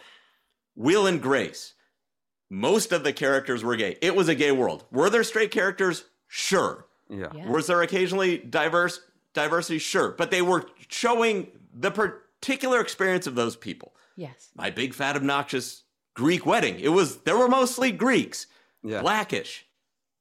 [0.80, 1.74] Will and Grace,
[2.50, 3.98] most of the characters were gay.
[4.02, 4.86] It was a gay world.
[4.92, 6.06] Were there straight characters?
[6.28, 6.86] Sure.
[7.10, 7.28] Yeah.
[7.36, 7.50] Yeah.
[7.50, 9.02] Was there occasionally diverse
[9.34, 9.78] diversity?
[9.78, 10.12] Sure.
[10.12, 13.94] But they were showing the particular experience of those people.
[14.16, 14.50] Yes.
[14.56, 16.80] My big fat obnoxious Greek wedding.
[16.80, 18.48] It was there were mostly Greeks.
[18.82, 19.02] Yeah.
[19.02, 19.66] Blackish.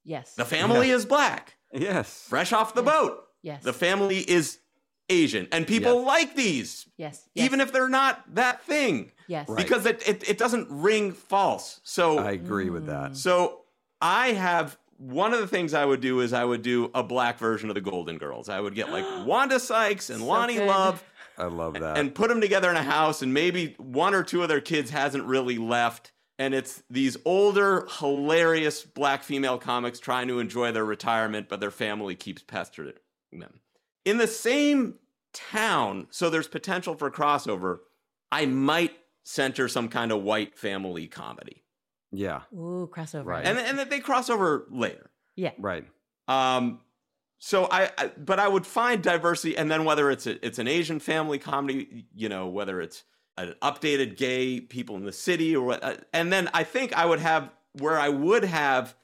[0.03, 0.35] Yes.
[0.35, 1.55] The family is black.
[1.73, 2.25] Yes.
[2.27, 3.23] Fresh off the boat.
[3.41, 3.63] Yes.
[3.63, 4.59] The family is
[5.07, 5.47] Asian.
[5.53, 6.05] And people Yes.
[6.05, 6.85] like these.
[6.97, 7.29] yes.
[7.33, 7.45] yes.
[7.45, 9.11] Even if they're not that thing.
[9.29, 9.47] Yes.
[9.47, 9.57] Right.
[9.57, 11.79] Because it, it, it doesn't ring false.
[11.83, 13.11] So I agree with that.
[13.11, 13.15] Mm.
[13.15, 13.61] so
[14.01, 17.37] I have one of the things I would do is I would do a black
[17.37, 18.49] version of the Golden Girls.
[18.49, 20.67] I would get like Wanda Sykes and So Lonnie good.
[20.67, 21.03] Love
[21.37, 21.97] I love that.
[21.97, 24.89] and put them together in a house, and maybe one or two of their kids
[24.89, 26.11] hasn't really left.
[26.37, 31.71] And it's these older, hilarious black female comics trying to enjoy their retirement, but their
[31.71, 32.93] family keeps pestering
[33.31, 33.59] them.
[34.05, 34.95] In the same
[35.33, 37.79] town, so there's potential for crossover,
[38.31, 38.93] I might
[39.29, 41.63] center some kind of white family comedy.
[42.11, 42.41] yeah.
[42.51, 43.25] Ooh, crossover.
[43.25, 43.45] Right.
[43.45, 45.11] And, and that they cross over later.
[45.35, 45.51] yeah.
[45.59, 45.85] Right.
[46.27, 46.79] Um,
[47.37, 50.67] so I, I, but I would find diversity, and then whether it's a, it's an
[50.67, 53.03] Asian family comedy, you know, whether it's
[53.37, 57.05] an updated gay people in the city, or what, uh, and then I think I
[57.05, 58.95] would have where I would have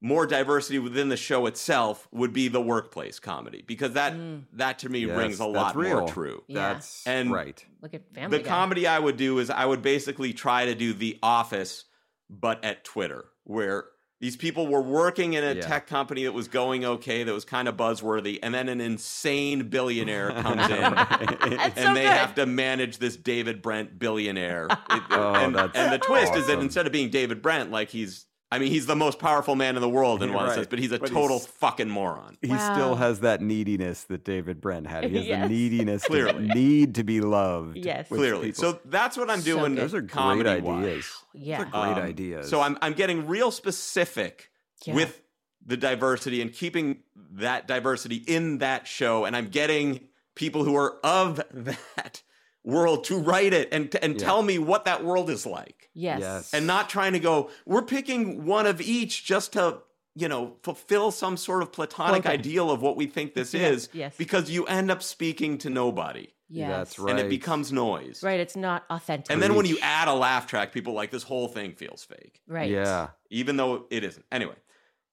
[0.00, 4.42] more diversity within the show itself would be the workplace comedy because that mm.
[4.52, 6.00] that to me Yes, rings a lot real.
[6.00, 6.42] more true.
[6.46, 6.74] Yeah.
[6.74, 7.64] That's And right.
[7.82, 8.48] Look at Family the Guy.
[8.48, 11.84] comedy I would do is I would basically try to do The Office,
[12.30, 13.86] but at Twitter, where
[14.20, 15.60] these people were working in a Yeah.
[15.62, 19.68] tech company that was going okay, that was kind of buzzworthy, and then an insane
[19.68, 20.82] billionaire comes in.
[20.84, 22.06] And so they good.
[22.12, 24.66] have to manage this David Brent billionaire.
[24.90, 27.88] It- Oh, and, that's and the twist is that instead of being David Brent, like
[27.90, 30.54] he's, I mean, he's the most powerful man in the world in one Right.
[30.54, 32.38] sense, but he's a But total he's- fucking moron.
[32.40, 32.72] He Wow.
[32.74, 35.04] still has that neediness that David Brent had.
[35.04, 35.42] He has Yes.
[35.42, 36.48] the neediness Clearly.
[36.48, 37.76] to need to be loved.
[37.76, 38.08] Yes.
[38.08, 38.46] Clearly.
[38.52, 38.60] people.
[38.72, 39.74] So that's what I'm So doing.
[39.74, 39.82] good.
[39.84, 40.84] those are great comedy-wise.
[40.84, 41.12] ideas.
[41.34, 41.58] Yeah.
[41.64, 42.48] Those are great Um, ideas.
[42.48, 44.50] So I'm I'm getting real specific
[44.86, 44.94] Yeah.
[44.94, 45.20] with
[45.66, 50.96] the diversity and keeping that diversity in that show, and I'm getting people who are
[51.04, 52.22] of that
[52.68, 54.26] world to write it and and Yeah.
[54.26, 56.20] tell me what that world is like, Yes.
[56.20, 56.54] Yes.
[56.54, 57.50] and not trying to go.
[57.66, 59.82] We're picking one of each just to.
[60.14, 62.34] You know, fulfill some sort of platonic Okay.
[62.34, 64.14] ideal of what we think this Yes, is, yes.
[64.18, 66.70] because you end up speaking to nobody, Yes.
[66.70, 67.10] That's right.
[67.12, 68.20] and it becomes noise.
[68.20, 68.40] Right.
[68.40, 69.30] It's not authentic.
[69.32, 72.02] And then when you add a laugh track, people are like this whole thing feels
[72.02, 72.68] fake right.
[72.68, 73.08] Yeah.
[73.30, 74.24] even though it isn't.
[74.32, 74.56] Anyway,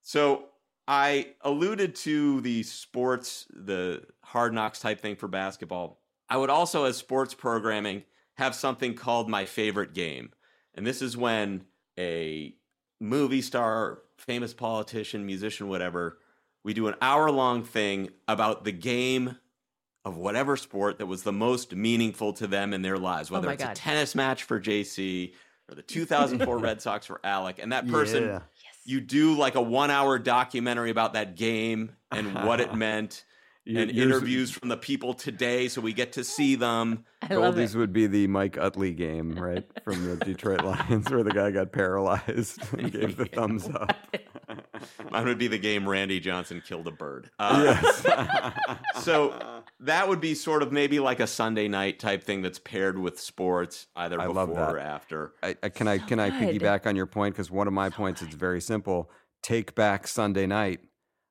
[0.02, 0.46] so
[0.88, 6.02] I alluded to the sports, the hard knocks type thing for basketball.
[6.30, 8.04] I would also, as sports programming,
[8.36, 10.32] have something called my favorite game.
[10.74, 11.66] And this is when
[11.98, 12.56] a
[13.00, 16.18] movie star, famous politician, musician, whatever,
[16.64, 19.38] we do an hour long thing about the game
[20.04, 23.48] of whatever sport that was the most meaningful to them in their lives, oh whether
[23.48, 23.72] my it's God.
[23.72, 25.34] a tennis match for JC
[25.70, 27.60] or the 2004 Red Sox for Alec.
[27.62, 28.40] And that person, Yeah.
[28.84, 33.24] you do like a one hour documentary about that game and what it meant.
[33.66, 37.04] You- and yours- interviews from the people today, so we get to see them.
[37.24, 37.78] I love Goldies it.
[37.80, 39.66] would be the Mike Utley game, right?
[39.84, 43.96] From the Detroit Lions, where the guy got paralyzed and gave the thumbs up.
[45.10, 47.32] Mine would be the game Randy Johnson killed a bird.
[47.40, 49.04] Uh, yes.
[49.04, 53.00] so that would be sort of maybe like a Sunday night type thing that's paired
[53.00, 54.70] with sports, either I before love that.
[54.76, 55.34] or after.
[55.42, 58.22] I, I, can I can I piggyback on your point because one of my points
[58.22, 59.10] is very simple.
[59.42, 60.82] Take back Sunday night.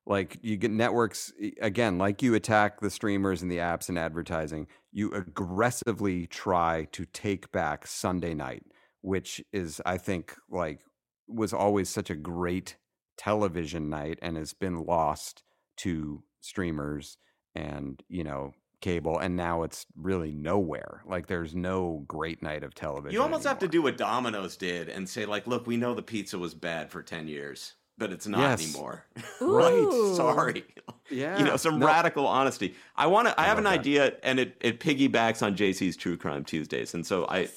[0.07, 4.67] Like you get networks again, like you attack the streamers and the apps and advertising.
[4.91, 8.63] You aggressively try to take back Sunday night,
[9.01, 10.81] which is I think like
[11.27, 12.77] was always such a great
[13.17, 15.43] television night and has been lost
[15.77, 17.17] to streamers
[17.55, 22.75] and you know cable and now it's really nowhere like there's no great night of
[22.75, 25.93] television You almost have to do what Domino's did and say, like, look, we know
[25.95, 28.63] the pizza was bad for 10 years, but it's not Yes.
[28.73, 29.05] anymore.
[29.41, 29.57] Ooh.
[29.57, 30.15] right.
[30.15, 30.63] Sorry.
[31.09, 31.37] Yeah.
[31.37, 31.87] You know, some No.
[31.87, 32.75] radical honesty.
[32.95, 33.79] I want to, I, have an that.
[33.79, 36.93] idea and it, it piggybacks on JC's True Crime Tuesdays.
[36.93, 37.47] And so I,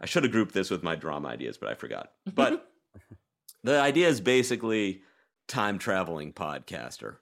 [0.00, 2.12] I should have grouped this with my drama ideas, but I forgot.
[2.34, 2.66] But
[3.62, 5.02] the idea is basically
[5.48, 7.16] time traveling podcaster.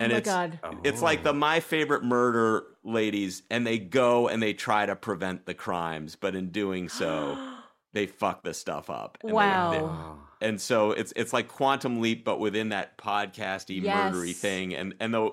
[0.00, 0.58] And oh my it's, god.
[0.84, 5.46] it's like the my favorite murder ladies, and they go and they try to prevent
[5.46, 7.36] the crimes, but in doing so,
[7.92, 9.18] they fuck the stuff up.
[9.22, 9.70] And they- Wow.
[9.70, 14.36] they- and so it's it's like quantum leap, but within that podcasty murdery Yes.
[14.38, 15.30] thing, and and the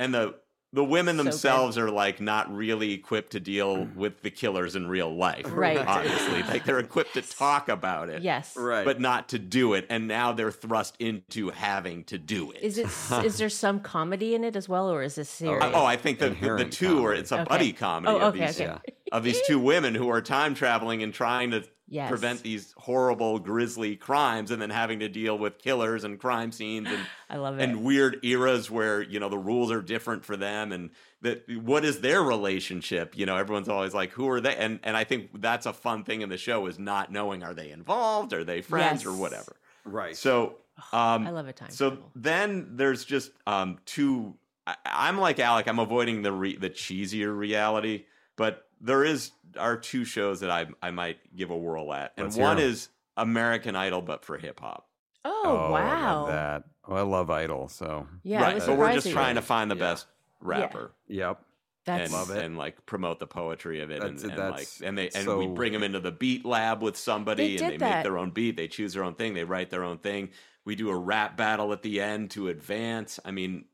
[0.00, 0.34] and the
[0.72, 1.30] the women So good.
[1.32, 5.78] themselves are like not really equipped to deal with the killers in real life, Right.
[5.78, 8.54] Obviously, like they're equipped to talk about it, Yes.
[8.56, 12.62] right but not to do it, and now they're thrust into having to do it.
[12.62, 12.88] Is it
[13.24, 15.62] is there some comedy in it as well, or is this serious?
[15.64, 17.44] Uh, oh, I think the, the, the Inherent two are it's a Okay.
[17.44, 18.76] buddy comedy Oh, of these okay.
[19.12, 22.08] of these two women who are time traveling and trying to Yes.
[22.08, 26.88] prevent these horrible grisly crimes and then having to deal with killers and crime scenes
[26.90, 26.98] and
[27.30, 27.62] I love it.
[27.62, 30.90] and weird eras where you know the rules are different for them and
[31.22, 34.96] that what is their relationship you know everyone's always like who are they and and
[34.96, 38.32] i think that's a fun thing in the show is not knowing are they involved
[38.32, 40.56] are they friends or whatever right so
[40.92, 42.10] um I love a time so travel.
[42.16, 44.34] then there's just um two
[44.66, 49.76] I, i'm like alec i'm avoiding the re, the cheesier reality but there is are
[49.76, 52.12] two shows that i i might give a whirl at.
[52.16, 52.64] And Let's hear one 'em.
[52.64, 54.86] is american idol but for hip-hop
[55.24, 56.26] oh, oh, I love wow.
[56.26, 56.64] that.
[56.88, 58.06] Oh i love idol so.
[58.22, 59.80] Yeah, I right was so we're just trying to find the Yeah.
[59.80, 60.06] best
[60.40, 60.92] rapper.
[61.08, 61.42] Yep.
[61.86, 62.44] That's and, Love it.
[62.44, 65.24] and like promote the poetry of it and, That's- and like that's and they and
[65.24, 68.02] so- we bring them into the beat lab with somebody They and did they make
[68.02, 68.56] their own beat.
[68.56, 69.34] They choose their own thing.
[69.34, 70.30] They write their own thing.
[70.64, 73.20] We do a rap battle at the end to advance.
[73.24, 73.66] I mean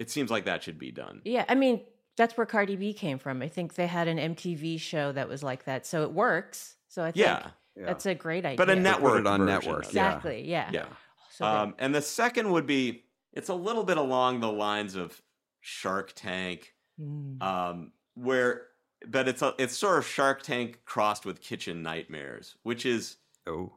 [0.00, 1.22] it seems like that should be done.
[1.24, 1.44] Yeah.
[1.48, 1.82] I mean,
[2.16, 3.42] that's where Cardi B came from.
[3.42, 6.76] I think they had an MTV show that was like that, so it works.
[6.88, 8.58] So I think yeah that's a great idea.
[8.58, 10.08] but a network on network, of yeah.
[10.08, 10.48] Exactly.
[10.48, 10.70] Yeah.
[10.72, 10.86] yeah
[11.30, 15.20] So um, and the second would be it's a little bit along the lines of
[15.60, 17.42] shark tank Mm.
[17.42, 18.66] um, where
[19.08, 23.72] but it's a, it's sort of Shark Tank crossed with Kitchen Nightmares, which is oh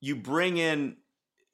[0.00, 0.96] you bring in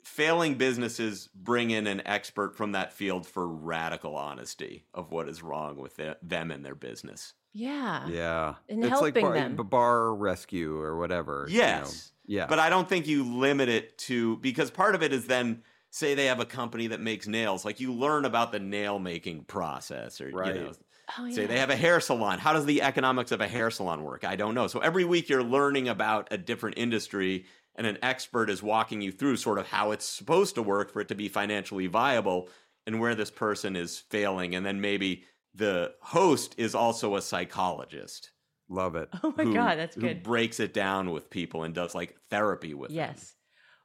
[0.05, 5.42] failing businesses bring in an expert from that field for radical honesty of what is
[5.42, 7.34] wrong with them and their business.
[7.52, 8.07] yeah.
[8.09, 9.57] yeah And it's like helping bar, them.
[9.57, 11.64] b- bar rescue or whatever you know.
[11.64, 12.12] Yes.
[12.26, 15.62] yeah But I don't think you limit it to because part of it is then
[15.90, 19.44] say they have a company that makes nails, like you learn about the nail making
[19.44, 20.55] process or Right.
[20.55, 20.72] you know
[21.18, 22.38] Oh, Say they have a hair salon.
[22.38, 24.24] How does the economics of a hair salon work?
[24.24, 24.68] I don't know.
[24.68, 27.44] So every week you're learning about a different industry,
[27.77, 31.01] and an expert is walking you through sort of how it's supposed to work for
[31.01, 32.49] it to be financially viable
[32.87, 34.55] and where this person is failing.
[34.55, 38.31] And then maybe the host is also a psychologist.
[38.68, 40.16] love it Oh my who- god, that's good.
[40.18, 42.97] who breaks it down with people and does like therapy with them.
[42.97, 43.35] Yes.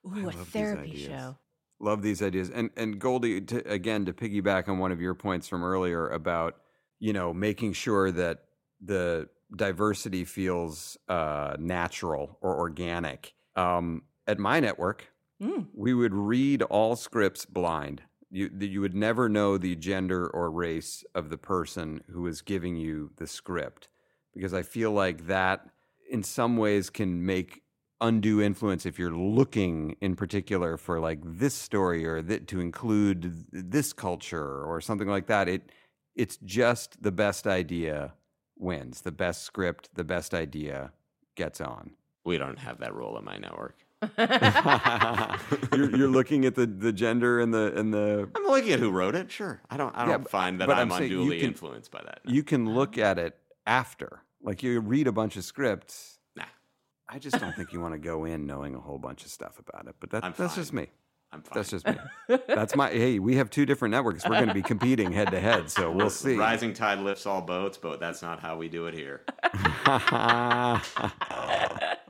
[0.05, 1.37] Ooh, a therapy show.
[1.81, 2.49] Love these ideas.
[2.49, 6.55] And and Goldie, to, again, to piggyback on one of your points from earlier about
[6.99, 8.39] you know making sure that
[8.81, 13.33] the diversity feels uh, natural or organic.
[13.59, 15.07] Um, at my network,
[15.41, 15.67] Mm.
[15.73, 18.01] we would read all scripts blind.
[18.29, 22.75] You you would never know the gender or race of the person who is giving
[22.75, 23.87] you the script
[24.33, 25.65] because I feel like that
[26.11, 27.63] in some ways can make
[28.01, 33.45] undue influence if you're looking in particular for like this story or th- to include
[33.51, 35.71] this culture or something like that it
[36.15, 38.13] it's just the best idea
[38.57, 40.91] wins the best script the best idea
[41.35, 41.91] gets on
[42.29, 43.75] We don't have that rule in my network.
[45.75, 48.91] you're, you're looking at the, the gender and the and the I'm looking at who
[48.91, 49.31] wrote it.
[49.31, 49.59] Sure.
[49.67, 51.89] I don't I Yeah, don't but- find that but I'm, I'm you unduly can- influenced
[51.91, 52.19] by that.
[52.25, 56.43] you can look at it after like you read a bunch of scripts Nah.
[57.09, 59.57] I just don't think you want to go in knowing a whole bunch of stuff
[59.59, 60.85] about it but that, I'm that's just me
[61.31, 61.51] I'm fine.
[61.53, 61.93] That's just me.
[62.47, 62.89] That's my.
[62.89, 64.23] Hey, we have two different networks.
[64.25, 66.35] We're going to be competing head to head, so we'll see.
[66.35, 69.21] Rising tide lifts all boats, but that's not how we do it here.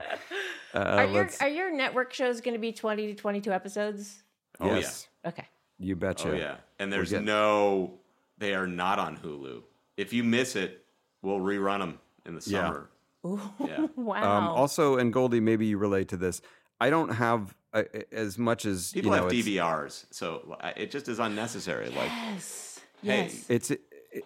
[0.73, 4.23] uh, are your let's- are your network shows going to be 20 to 22 episodes?
[4.59, 5.45] Oh yes, Okay.
[5.77, 6.27] you betcha.
[6.29, 6.33] yeah.
[6.33, 6.55] Oh yeah.
[6.79, 7.93] And there's getting- no
[8.37, 9.63] they are not on Hulu.
[9.97, 10.85] if you miss it,
[11.21, 12.65] we'll rerun them in the Yeah.
[12.67, 12.89] summer.
[13.25, 13.87] Ooh, Yeah.
[13.97, 14.37] wow.
[14.37, 16.41] Um, also, and Goldie, maybe you relate to this.
[16.79, 20.89] I don't have uh, as much as People you know, have it's- DVRs, so it
[20.89, 21.87] just is unnecessary.
[21.89, 22.79] Like, yes.
[23.03, 23.45] hey, Yes.
[23.49, 23.71] It's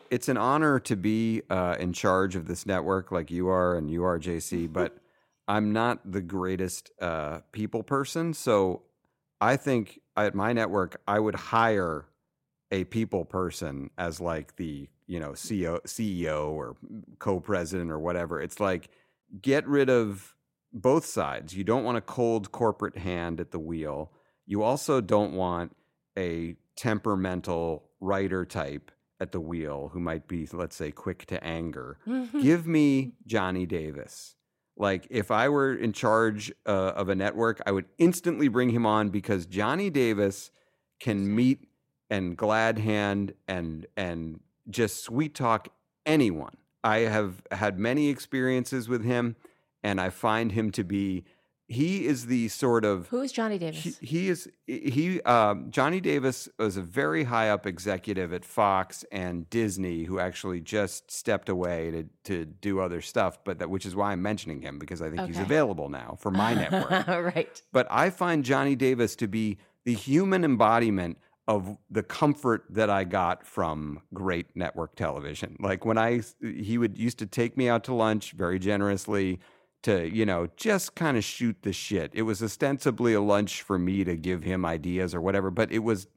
[0.09, 3.91] it's an honor to be uh, in charge of this network, like you are, and
[3.91, 4.71] you are, JC.
[4.71, 4.95] But
[5.47, 8.83] I'm not the greatest uh, people person, so
[9.41, 12.05] I think at my network I would hire
[12.71, 16.75] a people person as like the you know CEO, CEO or
[17.19, 18.41] co-president or whatever.
[18.41, 18.89] It's like
[19.41, 20.33] get rid of
[20.71, 21.55] both sides.
[21.55, 24.11] You don't want a cold corporate hand at the wheel.
[24.45, 25.75] You also don't want
[26.17, 31.97] a temperamental writer type at the wheel who might be, let's say, quick to anger.
[32.41, 34.35] Give me Johnny Davis.
[34.75, 38.85] Like, if I were in charge uh, of a network, I would instantly bring him
[38.85, 40.51] on because Johnny Davis
[40.99, 41.67] can meet
[42.09, 45.69] and glad hand and and just sweet talk
[46.05, 46.57] anyone.
[46.83, 49.35] I have had many experiences with him,
[49.83, 51.23] and I find him to be
[51.67, 53.83] he is the sort of Who is Johnny Davis?
[53.83, 59.05] he, he is he um, Johnny Davis was a very high up executive at Fox
[59.11, 63.85] and Disney who actually just stepped away to to do other stuff, but that which
[63.85, 67.07] is why I'm mentioning him because I think he's available now for my network.
[67.35, 67.61] right.
[67.71, 73.03] But I find Johnny Davis to be the human embodiment of the comfort that I
[73.03, 75.57] got from great network television.
[75.59, 79.39] Like when I he would used to take me out to lunch very generously
[79.83, 82.11] to, you know, just kind of shoot the shit.
[82.13, 85.79] It was ostensibly a lunch for me to give him ideas or whatever, but it
[85.79, 86.07] was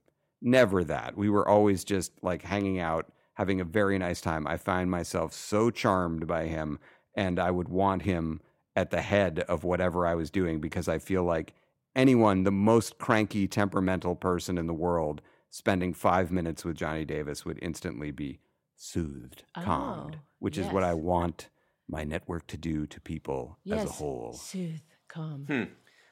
[0.40, 1.16] never that.
[1.16, 4.46] We were always just like hanging out, having a very nice time.
[4.46, 6.78] I find myself so charmed by him
[7.14, 8.40] and I would want him
[8.76, 11.54] at the head of whatever I was doing because I feel like
[11.94, 17.44] anyone, the most cranky, temperamental person in the world, spending five minutes with Johnny Davis
[17.44, 18.38] would instantly be
[18.76, 21.48] soothed, calmed, Oh, which is what I want
[21.88, 23.98] my network to do to people as a Yes.
[23.98, 24.32] whole.
[24.32, 25.44] Soothe, calm.
[25.48, 25.62] Hmm.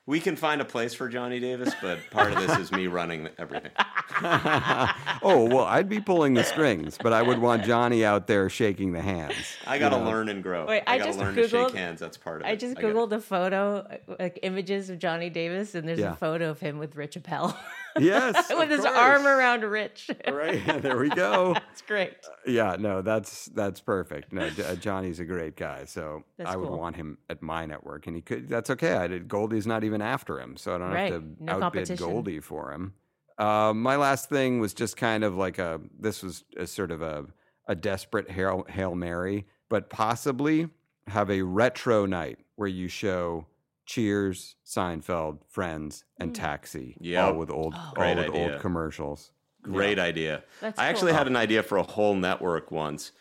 [0.07, 3.27] We can find a place for Johnny Davis, but part of this is me running
[3.39, 3.71] everything.
[4.23, 8.93] oh, well, I'd be pulling the strings, but I would want Johnny out there shaking
[8.93, 9.35] the hands.
[9.67, 10.11] I got to you know?
[10.11, 10.67] learn and grow.
[10.67, 12.01] Wait, I I got to just learn to shake Googled- hands.
[12.01, 12.51] That's part of it.
[12.51, 16.13] I just gotta- googled a photo, like images of Johnny Davis, and there's Yeah.
[16.13, 17.57] a photo of him with Rich Appel.
[17.99, 18.97] Yes, with his course.
[18.97, 20.11] arm around Rich.
[20.31, 21.53] Right, there we go.
[21.55, 22.15] That's great.
[22.47, 24.33] Yeah, no, that's that's perfect.
[24.33, 26.79] No, J- uh, Johnny's a great guy, so That's I would cool.
[26.79, 28.49] want him at my network, and he could.
[28.49, 28.93] That's okay.
[28.95, 29.29] I did.
[29.29, 31.97] Goldie's not even after him, so I don't Right, have to no outbid.
[31.99, 32.95] Goldie for him.
[33.39, 35.81] Uh, my last thing was just kind of like a.
[35.99, 37.27] This was a sort of a
[37.67, 40.69] a desperate hail hail mary, but possibly
[41.07, 43.47] have a retro night where you show
[43.87, 46.35] Cheers, Seinfeld, Friends, and Mm.
[46.35, 47.25] Taxi, Yep.
[47.25, 47.93] all with old, Oh.
[47.97, 48.53] all with idea.
[48.53, 49.31] old commercials.
[49.63, 50.43] Great idea.
[50.61, 51.19] That's I actually cool.
[51.19, 53.13] had an idea for a whole network once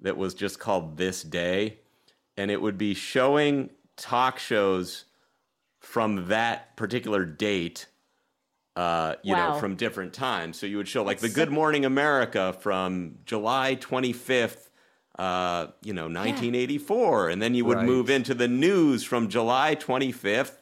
[0.00, 1.78] that was just called This Day,
[2.36, 5.04] and it would be showing talk shows
[5.78, 7.86] from that particular date.
[8.76, 10.56] Uh, you know, from different times.
[10.58, 14.69] So you would show like the Good Morning America from July 25th,
[15.20, 17.86] uh, you know, 1984, and then you would Right.
[17.86, 20.56] move into the news from July 25th,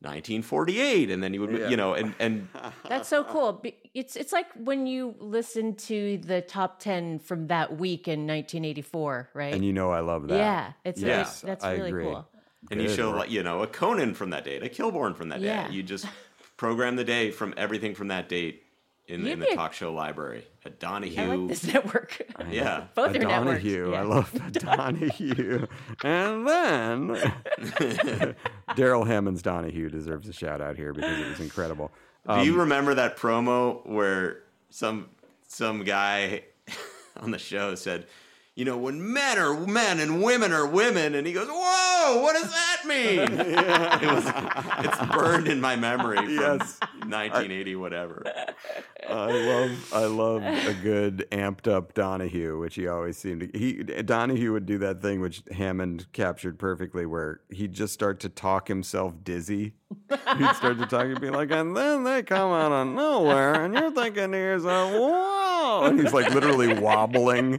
[0.00, 1.68] 1948, and then you would, Yeah.
[1.68, 2.48] you know, and and
[2.88, 3.62] That's so cool.
[3.94, 9.30] It's it's like when you listen to the top ten from that week in 1984,
[9.34, 9.54] right?
[9.54, 10.36] And you know I love that.
[10.38, 12.04] Yeah, it's really- that's I really agree.
[12.04, 12.28] cool.
[12.70, 15.40] and you show like you know a Conan from that date, a Kilborn from that
[15.40, 15.68] Yeah.
[15.68, 15.74] day.
[15.74, 16.06] You just
[16.56, 18.62] program the day from everything from that date
[19.06, 20.44] in, You'd in the a- talk show library.
[20.64, 21.20] A Donahue.
[21.20, 22.22] I like this network.
[22.50, 22.84] Yeah.
[22.94, 23.62] Both a your networks.
[23.62, 23.94] Donahue.
[23.94, 25.66] I love a Donahue.
[26.02, 28.34] and then
[28.76, 31.90] Darrell Hammond's Donahue deserves a shout out here because it was incredible.
[32.28, 34.40] Do you Um, remember that promo where
[34.70, 35.08] some
[35.46, 36.44] some guy
[37.20, 38.06] on the show said,
[38.56, 42.34] you know, when men are men and women are women, and he goes, "Whoa, what
[42.34, 46.78] does that mean?" it was, it's burned in my memory from Yes.
[47.04, 48.22] 1980, whatever.
[49.08, 53.82] I love I love a good amped up Donahue, which he always seemed to he
[53.82, 58.68] Donahue would do that thing which Hammond captured perfectly where he'd just start to talk
[58.68, 59.74] himself dizzy.
[60.10, 63.74] He'd start to talk and be like, and then they come out of nowhere and
[63.74, 67.58] you're thinking to yourself, whoa and he's like literally wobbling.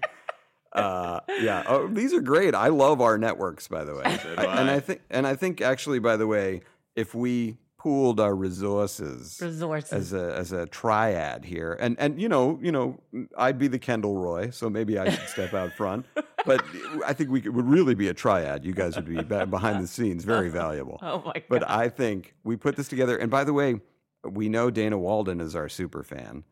[0.75, 1.63] Uh, yeah.
[1.67, 2.53] Oh, these are great.
[2.53, 4.19] I love our networks, by the way.
[4.21, 4.75] So do I- and I.
[4.75, 6.61] I think and I think actually, by the way,
[6.95, 9.91] if we pooled our resources Resources.
[9.93, 12.99] as a as a triad here, and and you know you know
[13.37, 16.05] I'd be the Kendall Roy, so maybe I should step out front.
[16.45, 16.63] But
[17.05, 18.65] I think we could, would really be a triad.
[18.65, 20.99] You guys would be be- behind the scenes, very valuable.
[21.01, 21.43] Oh my god.
[21.49, 23.17] But I think we put this together.
[23.17, 23.79] And by the way,
[24.23, 26.43] we know Dana Walden is our super fan.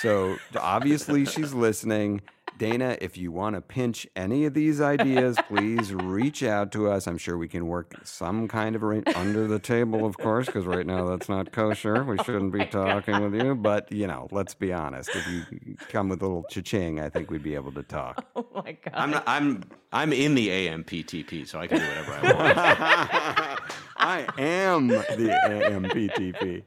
[0.00, 2.20] So obviously she's listening.
[2.58, 7.06] Dana, if you want to pinch any of these ideas, please reach out to us.
[7.06, 10.66] I'm sure we can work some kind of arrangement under the table, of course, because
[10.66, 12.02] right now that's not kosher.
[12.02, 13.54] We oh shouldn't be talking with you.
[13.54, 15.10] But, you know, let's be honest.
[15.14, 18.26] If you come with a little cha-ching, I think we'd be able to talk.
[18.38, 18.94] Oh my god.
[18.94, 22.58] I'm not, I'm I'm in the AMPTP, so I can do whatever I want.
[23.96, 26.62] I am the AMPTP.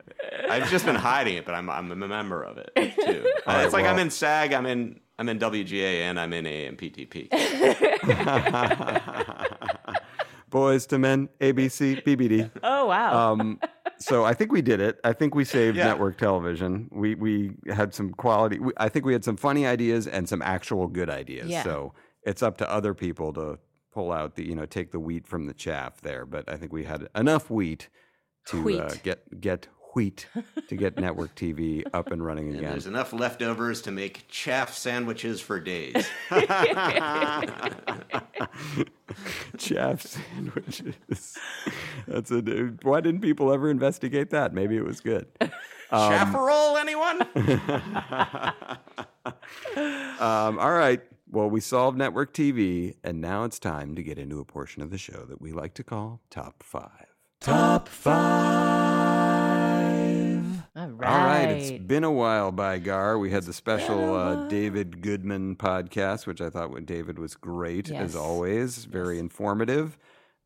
[0.50, 3.32] I've just been hiding it, but I'm I'm a member of it too.
[3.48, 6.46] All right, it's like I'm in SAG, I'm in I'm in WGA, and I'm in
[6.46, 7.28] AMPTP.
[10.52, 12.50] Boyz II Men, ABC, BBD.
[12.64, 13.34] Oh wow.
[13.34, 13.60] Um,
[14.00, 15.00] so I think we did it.
[15.04, 15.86] I think we saved Yeah.
[15.86, 16.90] network television.
[16.92, 18.58] We we had some quality.
[18.58, 21.50] We, I think we had some funny ideas and some actual good ideas.
[21.50, 21.62] Yeah.
[21.64, 21.94] So
[22.24, 23.60] it's up to other people to
[23.94, 26.26] pull out the you know take the wheat from the chaff there.
[26.26, 27.90] But I think we had enough wheat
[28.48, 30.28] to Uh, get get wheat
[30.68, 32.72] to get network TV up and running And again.
[32.72, 36.08] there's enough leftovers to make chaff sandwiches for days.
[39.58, 41.38] chaff sandwiches.
[42.08, 42.42] That's a.
[42.84, 44.54] Why didn't people ever investigate that?
[44.54, 45.28] Maybe it was good.
[45.42, 45.52] Um,
[45.92, 47.22] Chaffarol, anyone?
[50.20, 51.02] Um, all right.
[51.30, 54.90] Well, we solved network TV, and now it's time to get into a portion of
[54.90, 57.08] the show that we like to call Top Five.
[57.40, 59.41] Top Five.
[60.74, 61.10] All right.
[61.10, 61.50] All right.
[61.50, 63.18] It's been a while, by Gar.
[63.18, 68.16] We had the special uh, David Goodman podcast, which I thought David was great, as
[68.16, 69.98] always, very informative.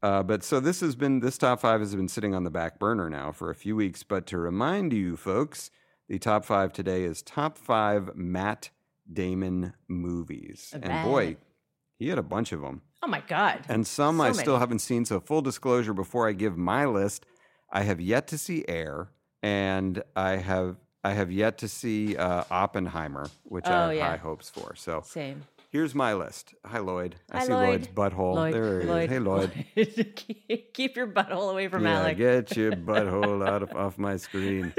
[0.01, 2.79] Uh, but so this has been, this top five has been sitting on the back
[2.79, 4.01] burner now for a few weeks.
[4.01, 5.69] But to remind you folks,
[6.09, 8.71] the top five today is top five Matt
[9.11, 10.73] Damon movies.
[10.73, 11.37] And boy,
[11.99, 12.81] he had a bunch of them.
[13.03, 13.65] Oh my god.
[13.69, 15.05] And some So I still haven't seen.
[15.05, 17.25] So, full disclosure before I give my list,
[17.71, 19.09] I have yet to see Air,
[19.45, 24.07] and I have I have yet to see uh, Oppenheimer, which I Oh, have yeah.
[24.09, 24.73] high hopes for.
[24.75, 25.43] So, Same.
[25.69, 26.55] here's my list.
[26.65, 27.15] Hi, Lloyd.
[27.31, 27.67] I Hi, see Lloyd.
[27.69, 28.33] Lloyd's butthole.
[28.33, 29.09] Lloyd, there he Lloyd, is.
[29.11, 29.65] Hey, Lloyd.
[30.15, 32.17] Keep- Keep your butthole away from yeah, Alec.
[32.17, 34.73] get your butthole out of off my screen.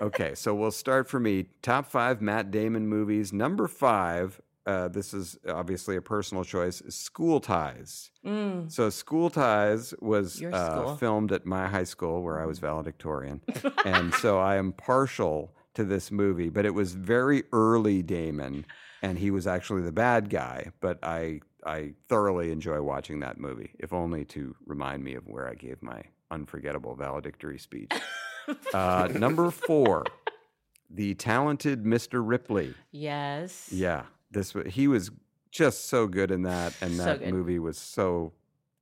[0.00, 1.46] Okay, so we'll start for me.
[1.62, 3.32] Top five Matt Damon movies.
[3.32, 4.40] Number five.
[4.66, 6.82] Uh, this is obviously a personal choice.
[6.88, 8.10] School Ties.
[8.24, 8.70] Mm.
[8.70, 13.42] So School Ties was uh, filmed at my high school where I was valedictorian,
[13.84, 16.48] and so I am partial to this movie.
[16.48, 18.66] But it was very early Damon,
[19.02, 20.72] and he was actually the bad guy.
[20.80, 25.48] But I I thoroughly enjoy watching that movie, if only to remind me of where
[25.48, 27.92] I gave my unforgettable valedictory speech.
[28.74, 30.04] uh, number four,
[30.90, 32.20] the talented Mr.
[32.26, 32.74] Ripley.
[32.90, 33.68] Yes.
[33.72, 35.10] Yeah, this he was
[35.50, 37.32] just so good in that, and So that good.
[37.32, 38.32] movie was so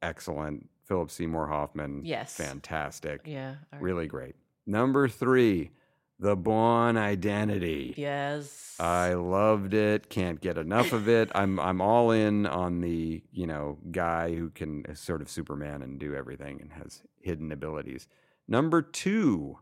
[0.03, 0.69] excellent.
[0.85, 2.35] Philip Seymour Hoffman, Yes.
[2.37, 3.57] fantastic, Yeah.
[3.81, 4.35] really great.
[4.67, 5.71] Number three,
[6.19, 7.95] The Bourne Identity.
[7.97, 8.77] Yes.
[8.79, 10.09] I loved it.
[10.11, 11.31] Can't get enough of it.
[11.35, 15.83] I'm I'm all in on the you know guy who can is sort of Superman
[15.83, 18.07] and do everything and has hidden abilities.
[18.47, 19.59] Number two,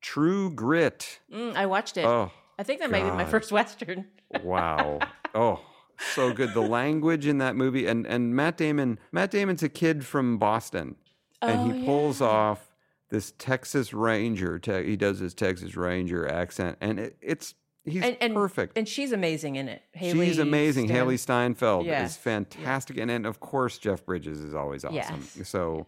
[0.00, 1.20] True Grit.
[1.32, 2.04] Mm, I watched it.
[2.04, 4.06] Oh, I think that might be my first Western.
[4.42, 4.98] Wow.
[5.34, 5.60] Oh,
[6.14, 6.54] so good.
[6.54, 10.96] The language in that movie and and Matt Damon, Matt Damon's a kid from Boston
[11.42, 12.74] and Oh, he pulls off
[13.10, 14.58] this Texas Ranger.
[14.58, 17.54] Te- he does his Texas Ranger accent and it, it's
[17.84, 18.78] he's and, and, perfect.
[18.78, 19.82] And she's amazing in it.
[19.94, 20.88] Hailee She's amazing.
[20.88, 22.96] Stan- Hailee Steinfeld Yes, is fantastic.
[22.96, 24.96] And, and of course, Jeff Bridges is always awesome.
[25.36, 25.48] Yes.
[25.48, 25.86] So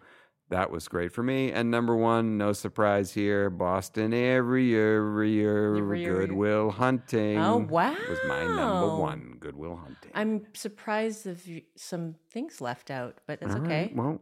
[0.50, 1.50] that was great for me.
[1.52, 6.26] And number one, no surprise here Boston every year, every year, Every year, every year.
[6.26, 7.38] Good Will Hunting.
[7.38, 10.10] Oh, wow, Was my number one, Good Will Hunting.
[10.14, 13.82] I'm surprised of y- some things left out, but that's All okay.
[13.82, 14.20] right, Well,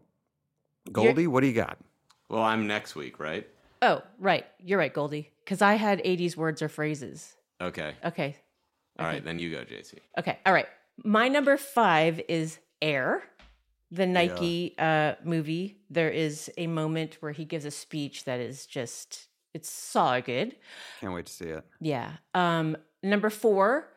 [0.92, 1.78] Goldie, what do you got?
[2.30, 3.46] Well, I'm next week, right?
[3.82, 4.44] Oh, right.
[4.59, 5.30] You're right, Goldie.
[5.44, 7.36] Because I had 80s words or phrases.
[7.60, 7.94] Okay.
[8.05, 8.36] Okay.
[8.98, 9.94] All right, then you go, JC.
[10.18, 10.38] Okay.
[10.44, 10.66] All right.
[11.05, 13.22] My number five is Air,
[13.90, 15.78] the Nike uh, movie.
[15.90, 20.56] There is a moment where he gives a speech that is just, it's so good.
[21.01, 21.65] Can't wait to see it.
[21.81, 22.12] Yeah.
[22.35, 23.89] Um, number four,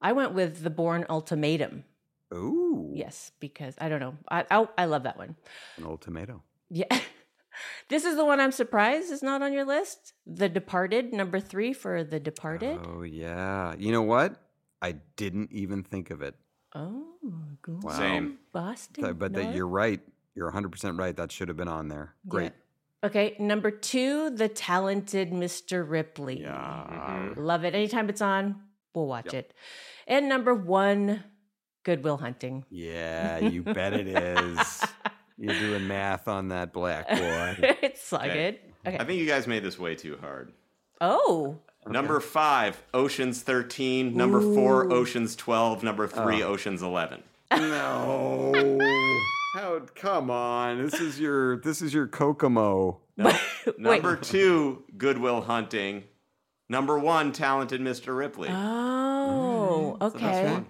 [0.00, 1.84] I went with The Bourne Ultimatum.
[2.32, 2.92] Ooh.
[2.94, 4.14] Yes, because I don't know.
[4.30, 5.36] I, I, I love that one.
[5.76, 6.42] An old tomato.
[6.70, 6.86] Yeah.
[7.88, 10.14] this is the one I'm surprised is not on your list.
[10.26, 12.78] The Departed, number three for The Departed.
[12.84, 13.74] Oh, yeah.
[13.78, 14.40] You know what?
[14.82, 16.34] I didn't even think of it.
[16.74, 17.04] Oh,
[17.62, 17.92] go Wow.
[17.98, 18.38] Same.
[18.52, 19.04] Boston.
[19.04, 20.00] Th- But that you're right.
[20.34, 21.16] You're 100% right.
[21.16, 22.14] That should have been on there.
[22.28, 22.52] Great.
[23.04, 25.88] Okay, number two, The Talented Mr.
[25.88, 26.40] Ripley.
[26.40, 26.54] Yeah.
[27.30, 27.40] Mm-hmm.
[27.40, 27.74] Love it.
[27.74, 28.56] Anytime it's on,
[28.94, 29.52] we'll watch it.
[30.06, 31.22] And number one,
[31.84, 32.64] Good Will Hunting.
[32.70, 34.82] Yeah, you bet it is.
[35.38, 37.56] You're doing math on that black boy.
[37.82, 38.32] it's so Okay.
[38.32, 38.58] good.
[38.88, 38.98] Okay.
[38.98, 40.52] I think you guys made this way too hard.
[41.00, 44.16] oh, Number five, Ocean's 13.
[44.16, 45.82] Number four, Ocean's 12.
[45.82, 46.48] Number three, oh.
[46.48, 47.22] Ocean's 11.
[47.50, 48.78] No.
[49.54, 49.80] How?
[49.94, 50.82] Come on.
[50.82, 51.58] This is your.
[51.58, 53.00] This is your Kokomo.
[53.78, 56.04] Number two, Good Will Hunting.
[56.68, 58.16] Number one, Talented Mr.
[58.16, 58.48] Ripley.
[58.50, 60.16] Oh, mm-hmm.
[60.16, 60.52] okay.
[60.52, 60.66] one.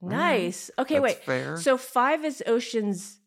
[0.00, 0.70] Nice.
[0.70, 0.80] Mm-hmm.
[0.82, 1.24] Okay, That's wait.
[1.24, 1.56] fair.
[1.58, 3.18] So five is Ocean's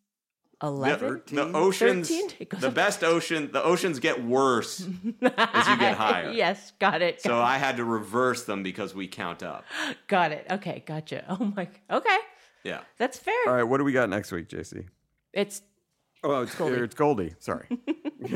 [0.61, 1.21] The, eleven.
[1.31, 2.31] the oceans, 13?
[2.39, 2.73] It goes the up.
[2.73, 4.81] best ocean, the oceans get worse
[5.21, 6.31] as you get higher.
[6.31, 7.21] yes, got it.
[7.21, 9.63] So I had to reverse them because we count up.
[10.07, 10.45] got it.
[10.51, 11.23] Okay, gotcha.
[11.29, 11.67] Oh my.
[11.89, 12.17] Okay,
[12.65, 12.81] Yeah.
[12.97, 13.33] that's fair.
[13.47, 13.63] All right.
[13.63, 14.85] What do we got next week, JC?
[15.33, 15.61] It's
[16.21, 16.75] Oh, it's Goldie.
[16.75, 17.33] It's Goldie.
[17.39, 17.67] Sorry.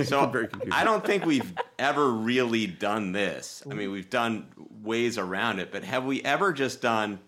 [0.06, 0.74] So I'm very confused.
[0.74, 3.62] I don't think we've ever really done this.
[3.70, 4.48] I mean, we've done
[4.82, 7.20] ways around it, but have we ever just done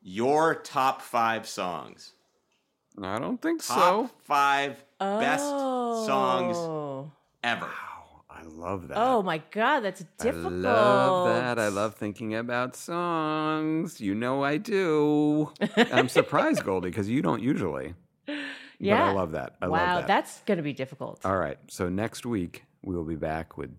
[0.00, 2.12] your top five songs?
[3.02, 4.10] I don't think Top so.
[4.24, 7.10] five best songs Oh.
[7.44, 7.70] ever.
[8.30, 8.98] I love that.
[8.98, 10.52] Oh my god, that's difficult.
[10.52, 11.58] I love that.
[11.58, 14.00] I love thinking about songs.
[14.00, 15.52] You know I do.
[15.76, 17.94] I'm surprised, Goldie, because you don't usually.
[18.78, 18.98] Yeah.
[18.98, 19.56] But I love that.
[19.62, 20.00] I wow, love that.
[20.02, 21.24] Wow, that's gonna be difficult.
[21.24, 21.58] All right.
[21.68, 23.70] So next week we will be back with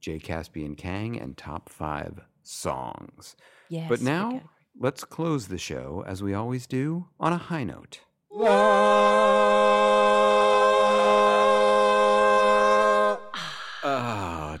[0.00, 3.36] Jay Caspian Kang and top five songs.
[3.68, 3.88] Yes.
[3.88, 4.50] but now category.
[4.80, 8.00] let's close the show as we always do on a high note.
[8.38, 8.78] Ah,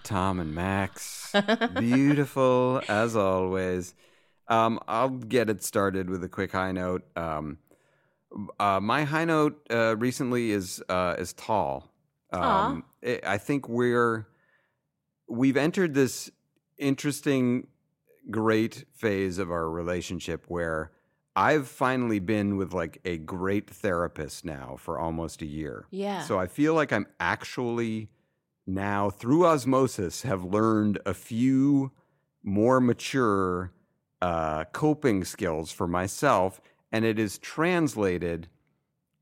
[0.02, 1.34] Tom and Max.
[1.78, 3.94] Beautiful as always.
[4.48, 7.04] Um, I'll get it started with a quick high note.
[7.16, 7.58] Um,
[8.58, 11.92] uh, my high note uh, recently is uh, is tall.
[12.32, 14.26] Um, I I think we're
[15.28, 16.30] we've entered this
[16.78, 17.66] interesting,
[18.30, 20.92] great phase of our relationship where
[21.36, 25.86] I've finally been with like a great therapist now for almost a year.
[25.90, 26.22] Yeah.
[26.22, 28.08] So I feel like I'm actually
[28.66, 31.92] now through osmosis have learned a few
[32.42, 33.70] more mature
[34.22, 36.60] uh, coping skills for myself,
[36.90, 38.48] and it is translated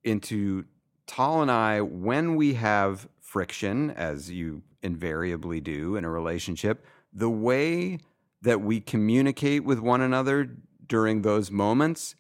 [0.05, 0.65] into
[1.07, 7.29] Tall and I when we have friction, as you invariably do in a relationship, the
[7.31, 7.99] way
[8.43, 10.57] that we communicate with one another
[10.95, 12.15] during those moments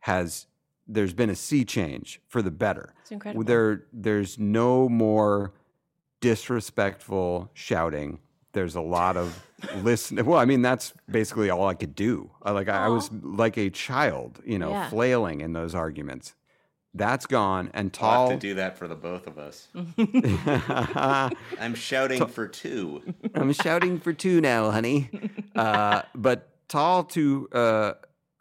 [0.00, 0.48] has
[0.88, 2.92] there's been a sea change for the better.
[3.02, 3.44] It's incredible.
[3.44, 5.52] There there's no more
[6.20, 8.18] disrespectful shouting.
[8.52, 9.26] There's a lot of
[9.84, 10.24] listening.
[10.26, 12.30] Well, I mean, that's basically all I could do.
[12.42, 14.88] I, like I, I was like a child, you know, Yeah.
[14.88, 16.34] flailing in those arguments.
[16.94, 18.30] That's gone, and I'll tall.
[18.30, 19.68] have to do that for the both of us.
[21.60, 23.02] I'm shouting for two.
[23.34, 25.10] I'm shouting for two now, honey.
[25.56, 26.38] Uh, but
[26.68, 27.92] Tall, to uh,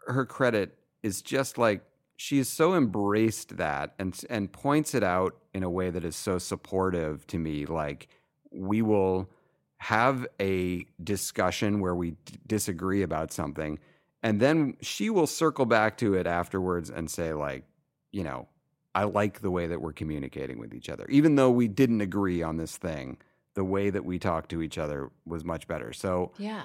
[0.07, 1.83] her credit, is just like
[2.17, 6.15] she has so embraced that and and points it out in a way that is
[6.15, 7.65] so supportive to me.
[7.65, 8.07] Like
[8.51, 9.29] we will
[9.77, 13.77] have a discussion where we d- disagree about something,
[14.23, 17.65] and then she will circle back to it afterwards and say, like,
[18.11, 18.47] you know,
[18.95, 22.41] I like the way that we're communicating with each other, even though we didn't agree
[22.41, 23.17] on this thing.
[23.55, 25.93] The way that we talked to each other was much better.
[25.93, 26.63] So, yeah.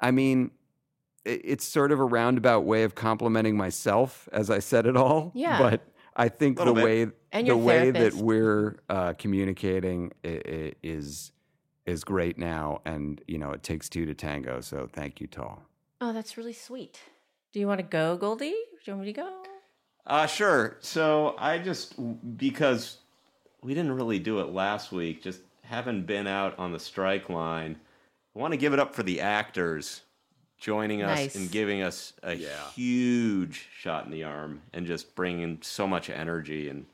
[0.00, 0.50] I mean,
[1.24, 5.30] it's sort of a roundabout way of complimenting myself as I said it all.
[5.34, 5.58] Yeah.
[5.58, 5.82] But
[6.16, 6.84] I think the bit.
[6.84, 11.32] way And the your way that we're uh, communicating i- i- is
[11.86, 14.60] is great now, and you know it takes two to tango.
[14.60, 15.62] So thank you, Tall.
[16.00, 17.00] Oh, that's really sweet.
[17.52, 18.50] Do you want to go, Goldie?
[18.50, 19.42] Do you want me to go?
[20.06, 20.76] Uh, sure.
[20.80, 21.94] So I just
[22.36, 22.98] because
[23.62, 27.76] we didn't really do it last week, just having been out on the strike line,
[28.34, 30.02] I want to give it up for the actors
[30.62, 31.34] joining us Nice.
[31.34, 32.34] and giving us a
[32.74, 36.86] huge shot in the arm and just bringing so much energy and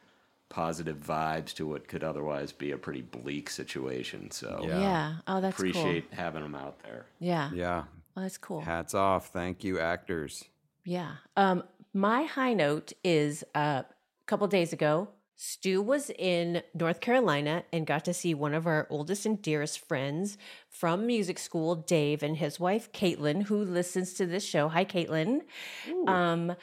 [0.49, 4.31] positive vibes to what could otherwise be a pretty bleak situation.
[4.31, 5.17] So Yeah.
[5.27, 5.69] Oh, that's cool.
[5.69, 7.05] appreciate having them out there.
[7.21, 7.51] Yeah.
[7.53, 7.85] Yeah,
[8.17, 8.63] Oh, that's cool.
[8.63, 9.29] hats off.
[9.29, 10.45] Thank you, actors.
[10.85, 11.17] Yeah.
[11.37, 11.63] Um,
[11.93, 13.87] my high note is uh, a
[14.27, 15.09] couple days ago,
[15.41, 19.79] Stu was in North Carolina and got to see one of our oldest and dearest
[19.79, 20.37] friends
[20.69, 24.67] from music school, Dave, and his wife, Caitlin, who listens to this show.
[24.67, 25.43] Hi, Caitlin.
[26.09, 26.57] Um,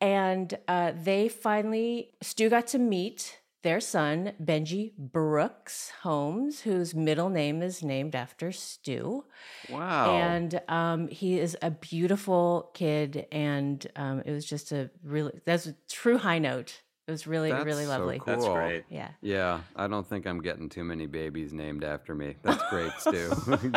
[0.00, 7.28] and uh, they finally, Stu got to meet their son, Benji Brooks Holmes, whose middle
[7.28, 9.24] name is named after Stu.
[9.68, 10.16] Wow.
[10.16, 15.66] And um, he is a beautiful kid, and um, it was just a really that's
[15.66, 16.81] a true high note.
[17.06, 18.18] It was really That's really so lovely.
[18.20, 18.26] cool.
[18.34, 18.84] That's great.
[18.88, 19.08] Yeah.
[19.20, 22.36] Yeah, I don't think I'm getting too many babies named after me.
[22.42, 23.30] That's great, Stu.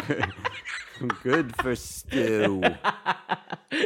[0.08, 0.34] Good.
[1.24, 2.62] Good for Stu.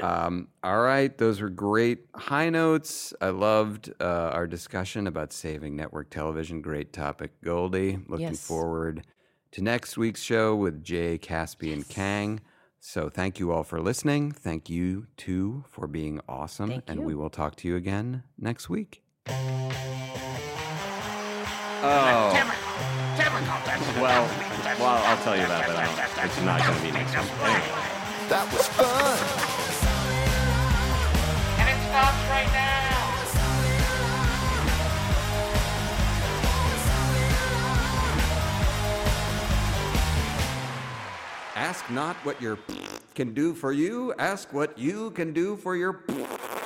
[0.03, 3.11] Um, all right, those were great high notes.
[3.21, 6.61] I loved uh, our discussion about saving network television.
[6.61, 7.97] Great topic, Goldie.
[8.07, 8.45] Looking Yes.
[8.45, 9.07] forward
[9.51, 12.39] to next week's show with Jay Caspian Kang.
[12.79, 14.31] So thank you all for listening.
[14.31, 16.69] Thank you too for being awesome.
[16.69, 17.05] Thank and you.
[17.07, 19.01] we will talk to you again next week.
[21.81, 22.33] Oh,
[24.01, 24.29] well,
[24.79, 27.31] well, I'll tell you that, but I don't, it's not going to be next week.
[27.41, 27.99] Anyway.
[28.29, 29.17] That was fun.
[31.57, 32.79] And it stops right now.
[41.55, 42.57] Ask not what your
[43.15, 46.03] can do for you, ask what you can do for your